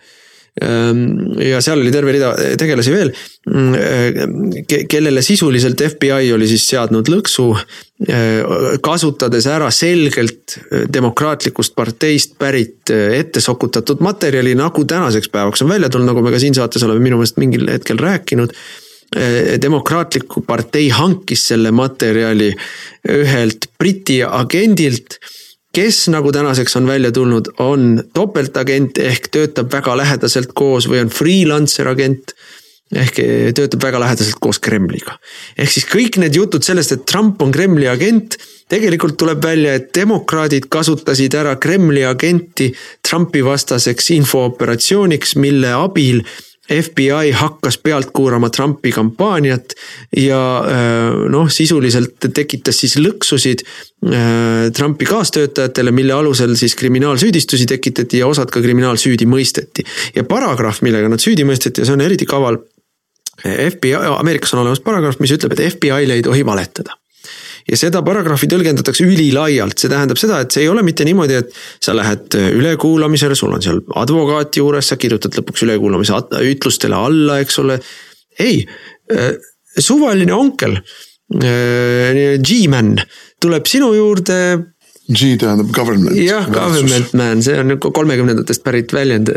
[0.55, 3.09] ja seal oli terve rida tegelasi veel,
[3.49, 4.53] mm,
[4.87, 7.49] kellele sisuliselt FBI oli siis seadnud lõksu,
[8.07, 8.39] eh,
[8.83, 15.73] kasutades ära selgelt eh, demokraatlikust parteist pärit eh, ette sokutatud materjali, nagu tänaseks päevaks on
[15.75, 18.55] välja tulnud, nagu me ka siin saates oleme minu meelest mingil hetkel rääkinud.
[19.61, 22.49] Demokraatliku partei hankis selle materjali
[23.13, 25.19] ühelt Briti agendilt
[25.75, 31.11] kes nagu tänaseks on välja tulnud, on topeltagent ehk töötab väga lähedaselt koos või on
[31.11, 32.35] freelancer agent
[32.95, 33.19] ehk
[33.57, 35.17] töötab väga lähedaselt koos Kremliga.
[35.57, 38.37] ehk siis kõik need jutud sellest, et Trump on Kremli agent,
[38.69, 42.71] tegelikult tuleb välja, et demokraadid kasutasid ära Kremli agenti
[43.09, 46.23] Trumpi vastaseks infooperatsiooniks, mille abil
[46.69, 49.75] FBI hakkas pealt kuulama Trumpi kampaaniat
[50.17, 58.23] ja äh, noh, sisuliselt tekitas siis lõksusid äh, Trumpi kaastöötajatele, mille alusel siis kriminaalsüüdistusi tekitati
[58.23, 59.85] ja osad ka kriminaalsüüdi mõisteti.
[60.15, 62.61] ja paragrahv, millega nad süüdi mõisteti ja see on eriti kaval.
[63.45, 66.95] FBI, Ameerikas on olemas paragrahv, mis ütleb, et FBI-le ei tohi valetada
[67.69, 71.55] ja seda paragrahvi tõlgendatakse ülilaialt, see tähendab seda, et see ei ole mitte niimoodi, et
[71.83, 77.39] sa lähed äh, ülekuulamisele, sul on seal advokaat juures, sa kirjutad lõpuks ülekuulamise ütlustele alla,
[77.43, 77.79] eks ole.
[78.39, 78.61] ei,
[79.13, 79.33] äh,
[79.79, 80.77] suvaline onkel,
[81.41, 82.95] äh, G-man
[83.41, 84.39] tuleb sinu juurde
[85.05, 86.17] G tähendab government.
[86.17, 89.29] jah, government man, see on kolmekümnendatest pärit väljend.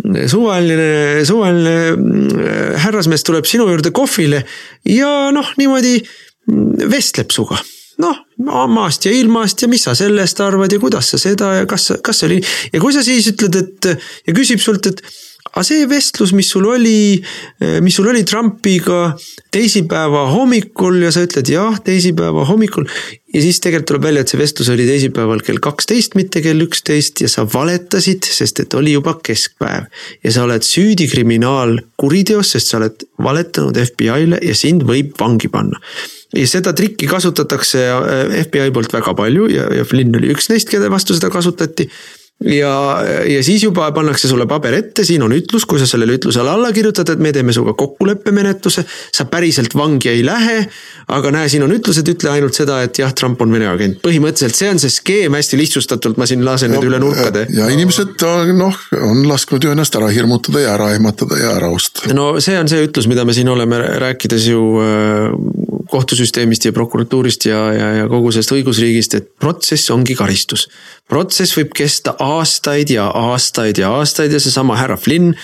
[0.00, 4.46] suvaline, suvaline härrasmees tuleb sinu juurde kohvile
[4.88, 5.98] ja noh, niimoodi
[6.90, 7.60] vestleb suga
[8.00, 8.20] noh,
[8.72, 12.22] maast ja ilmast ja mis sa sellest arvad ja kuidas sa seda ja kas, kas
[12.22, 12.44] see oli.
[12.72, 13.90] ja kui sa siis ütled, et
[14.26, 15.02] ja küsib sult, et
[15.50, 17.18] aga see vestlus, mis sul oli,
[17.82, 19.10] mis sul oli Trumpiga
[19.52, 22.86] teisipäeva hommikul ja sa ütled jah, teisipäeva hommikul.
[23.34, 27.24] ja siis tegelikult tuleb välja, et see vestlus oli teisipäeval kell kaksteist, mitte kell üksteist
[27.24, 29.90] ja sa valetasid, sest et oli juba keskpäev.
[30.24, 35.82] ja sa oled süüdi kriminaalkuriteos, sest sa oled valetanud FBI-le ja sind võib vangi panna
[36.36, 40.70] ja seda trikki kasutatakse äh, FBI poolt väga palju ja, ja Flynn oli üks neist,
[40.70, 41.88] kelle vastu seda kasutati
[42.44, 46.48] ja, ja siis juba pannakse sulle paber ette, siin on ütlus, kui sa sellele ütlusele
[46.50, 48.84] alla kirjutad, et me teeme sinuga kokkuleppemenetluse.
[49.12, 50.64] sa päriselt vangi ei lähe,
[51.08, 54.00] aga näe, siin on ütlused, ütle ainult seda, et jah, Trump on Vene agent.
[54.06, 57.46] põhimõtteliselt see on see skeem hästi lihtsustatult, ma siin lasen nüüd üle nurkade.
[57.54, 58.24] ja inimesed
[58.56, 62.08] noh, on lasknud ju ennast ära hirmutada ja ära ehmatada ja ära osta.
[62.14, 65.59] no see on see ütlus, mida me siin oleme rääkides ju äh,
[65.90, 70.68] kohtusüsteemist ja prokuratuurist ja, ja, ja kogu sellest õigusriigist, et protsess ongi karistus.
[71.10, 75.34] protsess võib kesta aastaid ja aastaid ja aastaid ja seesama härra Flynn,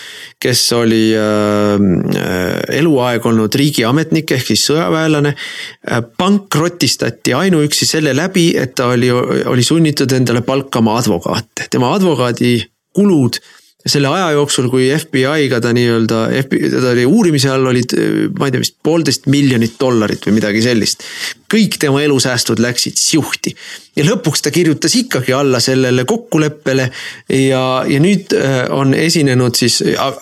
[0.42, 1.74] kes oli äh,
[2.22, 6.02] äh eluaeg olnud riigiametnik ehk siis sõjaväelane äh,.
[6.18, 12.56] pankrotistati ainuüksi selle läbi, et ta oli, oli sunnitud endale palkama advokaate, tema advokaadi
[12.96, 13.38] kulud
[13.86, 16.20] selle aja jooksul, kui FBI-ga ta nii-öelda,
[16.50, 17.94] ta oli uurimise all, olid,
[18.38, 21.04] ma ei tea, vist poolteist miljonit dollarit või midagi sellist.
[21.52, 23.54] kõik tema elusäästud läksid siuhti
[23.96, 26.88] ja lõpuks ta kirjutas ikkagi alla sellele kokkuleppele
[27.30, 30.18] ja, ja nüüd äh, on esinenud siis äh,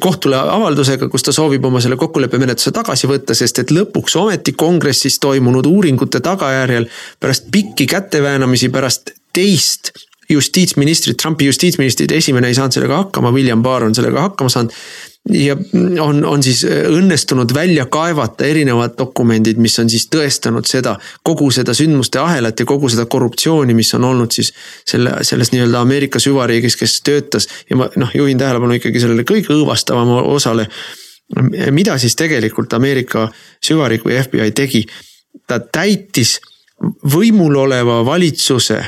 [0.00, 5.18] kohtule avaldusega, kus ta soovib oma selle kokkuleppemenetluse tagasi võtta, sest et lõpuks ometi kongressis
[5.24, 6.90] toimunud uuringute tagajärjel
[7.20, 9.94] pärast pikki käteväänamisi, pärast teist
[10.30, 14.74] justiitsministrid, Trumpi justiitsministrid, esimene ei saanud sellega hakkama, William Barr on sellega hakkama saanud.
[15.32, 15.56] ja
[16.00, 21.74] on, on siis õnnestunud välja kaevata erinevad dokumendid, mis on siis tõestanud seda, kogu seda
[21.76, 24.52] sündmuste ahelat ja kogu seda korruptsiooni, mis on olnud siis
[24.88, 27.48] selle, selles nii-öelda Ameerika süvariigis, kes töötas.
[27.70, 30.68] ja ma noh, juhin tähelepanu ikkagi sellele kõige õõvastavama osale.
[31.70, 33.28] mida siis tegelikult Ameerika
[33.66, 34.86] süvariik või FBI tegi?
[35.46, 36.38] ta täitis
[37.12, 38.80] võimul oleva valitsuse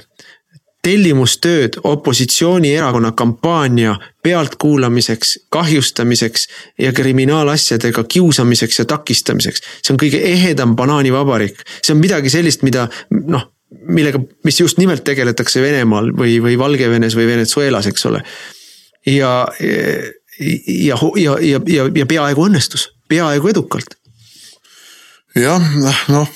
[0.82, 9.62] tellimustööd opositsioonierakonna kampaania pealtkuulamiseks, kahjustamiseks ja kriminaalasjadega kiusamiseks ja takistamiseks.
[9.82, 13.46] see on kõige ehedam banaanivabariik, see on midagi sellist, mida noh,
[13.86, 18.22] millega, mis just nimelt tegeletakse Venemaal või, või Valgevenes või Venezuelas, eks ole.
[19.06, 23.94] ja, ja, ja, ja, ja, ja peaaegu õnnestus, peaaegu edukalt
[25.38, 25.62] jah,
[26.08, 26.28] noh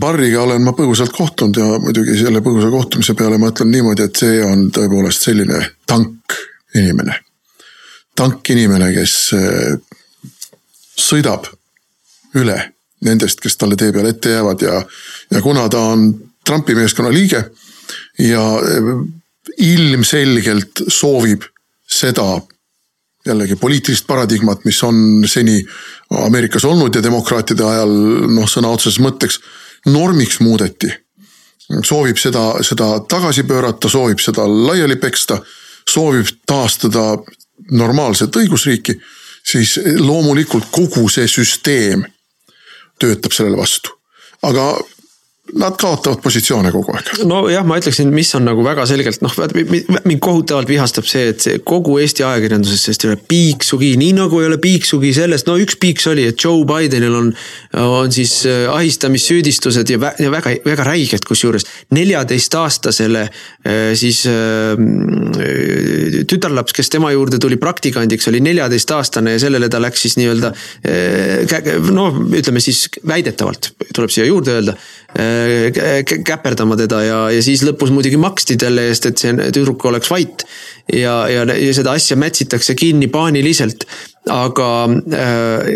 [0.00, 4.22] Barriga olen ma põgusalt kohtunud ja muidugi selle põgusa kohtumise peale ma ütlen niimoodi, et
[4.24, 6.38] see on tõepoolest selline tank
[6.74, 7.20] inimene.
[8.14, 9.74] tank inimene, kes eh,
[10.98, 11.46] sõidab
[12.38, 12.56] üle
[13.06, 14.80] nendest, kes talle tee peale ette jäävad ja,
[15.30, 16.08] ja kuna ta on
[16.46, 17.44] Trumpi meeskonna liige
[18.18, 18.92] ja eh,
[19.62, 21.46] ilmselgelt soovib
[21.86, 22.40] seda
[23.24, 25.62] jällegi poliitilist paradigmat, mis on seni
[26.10, 27.92] Ameerikas olnud ja demokraatide ajal
[28.34, 29.38] noh, sõna otseses mõtteks
[29.86, 30.92] normiks muudeti.
[31.82, 35.38] soovib seda, seda tagasi pöörata, soovib seda laiali peksta,
[35.88, 37.16] soovib taastada
[37.70, 38.98] normaalset õigusriiki,
[39.50, 42.04] siis loomulikult kogu see süsteem
[43.00, 43.90] töötab sellele vastu.
[44.42, 44.78] aga
[45.58, 47.10] nad kaotavad positsioone kogu aeg.
[47.28, 49.34] nojah, ma ütleksin, mis on nagu väga selgelt noh,
[50.08, 54.40] mind kohutavalt vihastab see, et see kogu Eesti ajakirjanduses sellest ei ole piiksugi, nii nagu
[54.42, 57.30] ei ole piiksugi sellest, no üks piiks oli, et Joe Bidenil on,
[57.78, 61.66] on siis äh, ahistamissüüdistused ja, vä ja väga, väga räiged kusjuures.
[61.94, 64.74] neljateistaastasele äh, siis äh,
[66.30, 70.52] tütarlaps, kes tema juurde tuli praktikandiks, oli neljateistaastane ja sellele ta läks siis nii-öelda
[71.94, 74.74] no ütleme siis väidetavalt tuleb siia juurde öelda
[76.26, 80.46] käperdama teda ja, ja siis lõpus muidugi maksti talle eest, et see tüdruk oleks vait.
[80.92, 83.86] ja, ja, ja seda asja mätsitakse kinni paaniliselt,
[84.30, 85.70] aga äh,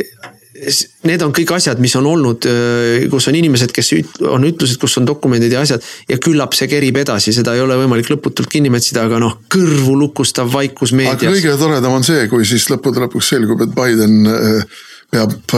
[1.09, 3.93] need on kõik asjad, mis on olnud, äh, kus on inimesed, kes
[4.27, 5.85] on ütlused, kus on dokumendid ja asjad.
[6.09, 9.99] ja küllap see kerib edasi, seda ei ole võimalik lõputult kinni mätsida, aga noh, kõrvu
[9.99, 11.23] lukustav vaikus meedias.
[11.23, 15.55] aga kõige toredam on see, kui siis lõppude lõpuks selgub, et Biden äh, peab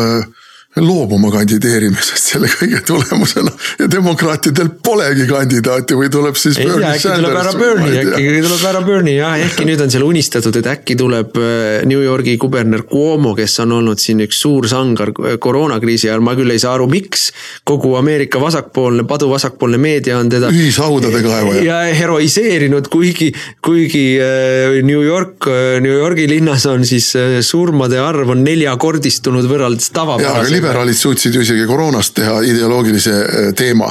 [0.79, 3.51] loobuma kandideerimisest selle kõige tulemusena
[3.81, 6.61] ja demokraatidel polegi kandidaati või tuleb siis.
[6.63, 10.05] ei tea, äkki tuleb härra Bernie, äkki tuleb härra Bernie jah, ehkki nüüd on seal
[10.07, 14.69] unistatud, et äkki tuleb äh, New Yorgi kuberner Cuomo, kes on olnud siin üks suur
[14.71, 15.11] sangar
[15.43, 17.33] koroonakriisi ajal, ma küll ei saa aru, miks.
[17.67, 20.53] kogu Ameerika vasakpoolne, paduvasakpoolne meedia on teda.
[20.55, 21.65] ühishaudade kaevaja.
[21.67, 27.11] ja heroiseerinud, kuigi, kuigi äh, New York, äh, New Yorgi linnas on siis
[27.43, 33.89] surmade arv on neljakordistunud võrreldes tavapärasega liberaalid suutsid ju isegi koroonast teha ideoloogilise eh, teema.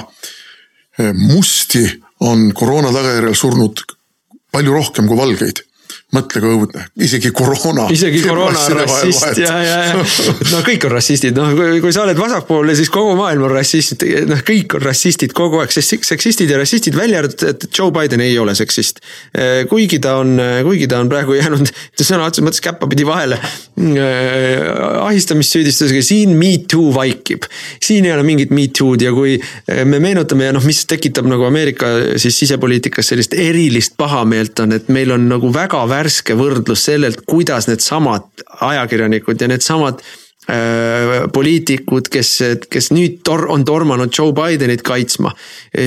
[0.99, 1.81] Eh, musti
[2.29, 3.81] on koroona tagajärjel surnud
[4.53, 5.63] palju rohkem kui valgeid
[6.15, 7.85] mõtle kui õudne, isegi koroona.
[7.93, 9.97] isegi koroona on rassist ja, ja, ja
[10.49, 14.01] no kõik on rassistid, noh kui, kui sa oled vasakpoolne, siis kogu maailm on rassist,
[14.29, 18.23] noh kõik on rassistid kogu aeg, sest seksistid ja rassistid, välja arvatud, et Joe Biden
[18.25, 19.03] ei ole seksist.
[19.69, 20.33] kuigi ta on,
[20.65, 21.69] kuigi ta on praegu jäänud
[22.09, 23.37] sõna otseses mõttes käppapidi vahele
[25.05, 27.45] ahistamissüüdistusega, siin me too vaikib.
[27.83, 29.37] siin ei ole mingit me too'd ja kui
[29.85, 34.89] me meenutame ja noh, mis tekitab nagu Ameerika siis sisepoliitikas sellist erilist pahameelt on, et
[34.89, 40.19] meil on nagu väga värske võrdlus sellelt, kuidas needsamad ajakirjanikud ja needsamad äh,
[41.33, 42.31] poliitikud, kes,
[42.71, 45.33] kes nüüd tor-, on tormanud Joe Bidenit kaitsma.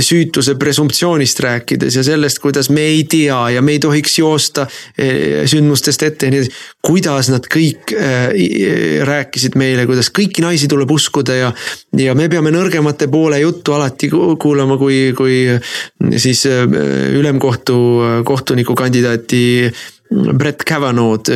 [0.00, 5.42] süütuse presumptsioonist rääkides ja sellest, kuidas me ei tea ja me ei tohiks joosta äh,
[5.50, 6.66] sündmustest ette ja nii edasi.
[6.82, 8.28] kuidas nad kõik äh,
[9.08, 11.52] rääkisid meile, kuidas kõiki naisi tuleb uskuda ja,
[11.98, 15.40] ja me peame nõrgemate poole juttu alati kuulama, kui, kui
[16.18, 17.74] siis ülemkohtu
[18.26, 19.42] kohtunikukandidaati
[20.12, 21.30] Brett Kavanaugh'd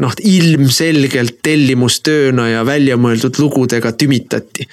[0.00, 4.68] noh, ilmselgelt tellimustööna ja väljamõeldud lugudega tümitati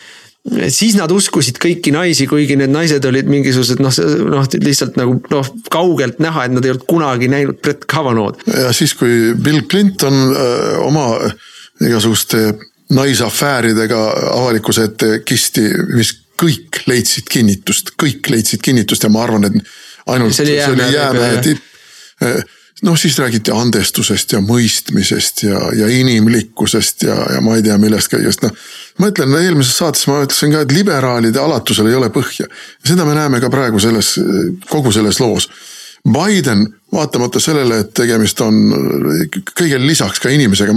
[0.45, 3.93] siis nad uskusid kõiki naisi, kuigi need naised olid mingisugused noh,
[4.29, 8.45] noh lihtsalt nagu noh, kaugelt näha, et nad ei olnud kunagi näinud Brett Kavanaugh'd.
[8.53, 11.07] ja siis, kui Bill Clinton öö, oma
[11.81, 12.53] igasuguste
[12.93, 14.01] naisafääridega
[14.35, 15.65] avalikkuse ette kisti,
[15.95, 19.57] mis kõik leidsid kinnitust, kõik leidsid kinnitust ja ma arvan, et
[20.13, 22.21] ainult see oli jäämäe tipp
[22.85, 28.11] noh, siis räägiti andestusest ja mõistmisest ja, ja inimlikkusest ja, ja ma ei tea, millest
[28.13, 28.53] kõigest, noh.
[29.01, 32.47] ma ütlen, eelmises saates ma ütlesin ka, et liberaalide alatusel ei ole põhja.
[32.85, 34.15] seda me näeme ka praegu selles,
[34.69, 35.49] kogu selles loos.
[36.05, 38.59] Biden, vaatamata sellele, et tegemist on
[39.57, 40.75] kõigele lisaks ka inimesega,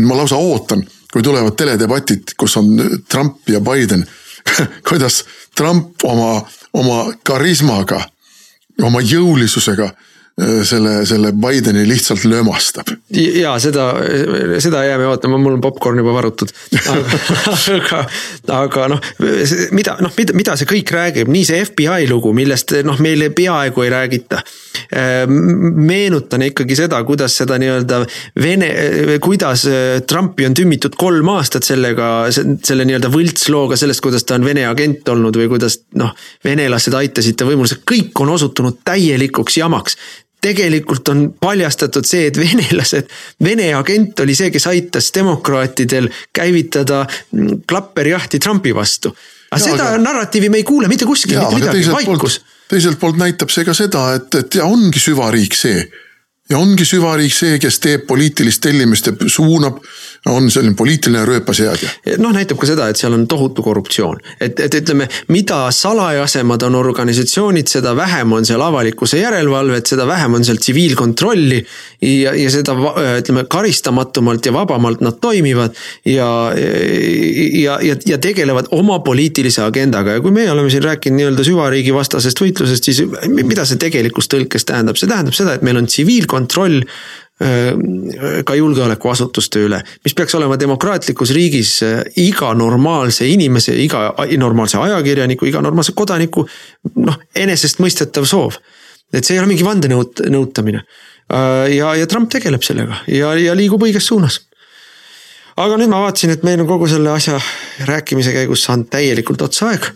[0.00, 2.72] ma lausa ootan, kui tulevad teledebatid, kus on
[3.08, 4.06] Trump ja Biden
[4.88, 5.24] kuidas
[5.56, 6.40] Trump oma,
[6.72, 8.00] oma karismaga,
[8.82, 9.90] oma jõulisusega
[10.64, 12.88] selle, selle Bideni lihtsalt lömastab.
[13.14, 13.86] ja seda,
[14.62, 16.52] seda jääme ootama, mul on popkorn juba varutud.
[17.74, 18.04] aga,
[18.54, 19.00] aga noh,
[19.76, 23.86] mida, noh, mida, mida see kõik räägib, nii see FBI lugu, millest noh, meile peaaegu
[23.86, 24.42] ei räägita.
[24.90, 28.00] Äh, meenutan ikkagi seda, kuidas seda nii-öelda
[28.40, 28.70] Vene,
[29.22, 29.66] kuidas
[30.08, 35.08] Trumpi on tümmitud kolm aastat sellega, selle nii-öelda võltslooga sellest, kuidas ta on Vene agent
[35.12, 36.14] olnud või kuidas noh,
[36.44, 39.98] venelased aitasid ta võimule, see kõik on osutunud täielikuks jamaks
[40.40, 43.10] tegelikult on paljastatud see, et venelased,
[43.44, 47.04] Vene agent oli see, kes aitas demokraatidel käivitada
[47.68, 49.14] klapperjahti Trumpi vastu.
[49.50, 49.98] aga seda aga...
[49.98, 52.40] narratiivi me ei kuule mitte kuskil, mitte midagi, vaikus.
[52.68, 55.82] teiselt poolt näitab see ka seda, et, et ja ongi süvariik see
[56.50, 59.78] ja ongi süvariik see, kes teeb poliitilist tellimist ja suunab
[60.26, 61.88] on selline poliitiline rööpaseadja.
[62.18, 66.76] noh, näitab ka seda, et seal on tohutu korruptsioon, et, et ütleme, mida salajasemad on
[66.76, 71.62] organisatsioonid, seda vähem on seal avalikkuse järelevalvet, seda vähem on seal tsiviilkontrolli.
[72.02, 72.76] ja, ja seda
[73.18, 76.28] ütleme karistamatumalt ja vabamalt nad toimivad ja,
[77.62, 81.94] ja, ja, ja tegelevad oma poliitilise agendaga ja kui meie oleme siin rääkinud nii-öelda süvariigi
[81.94, 86.84] vastasest võitlusest, siis mida see tegelikus tõlkes tähendab, see tähendab seda, et meil on tsiviilkontroll
[87.40, 91.70] ka julgeolekuasutuste üle, mis peaks olema demokraatlikus riigis
[92.20, 96.44] iga normaalse inimese, iga normaalse ajakirjaniku, iga normaalse kodaniku
[97.00, 98.60] noh, enesestmõistetav soov.
[99.12, 100.84] et see ei ole mingi vandenõut-, nõutamine.
[101.72, 104.42] ja, ja Trump tegeleb sellega ja, ja liigub õiges suunas.
[105.56, 107.40] aga nüüd ma vaatasin, et meil on kogu selle asja
[107.88, 109.88] rääkimise käigus saanud täielikult otsa aeg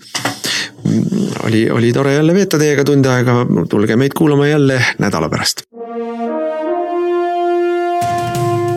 [1.44, 5.66] oli, oli tore jälle veeta teiega tund aega, tulge meid kuulama jälle nädala pärast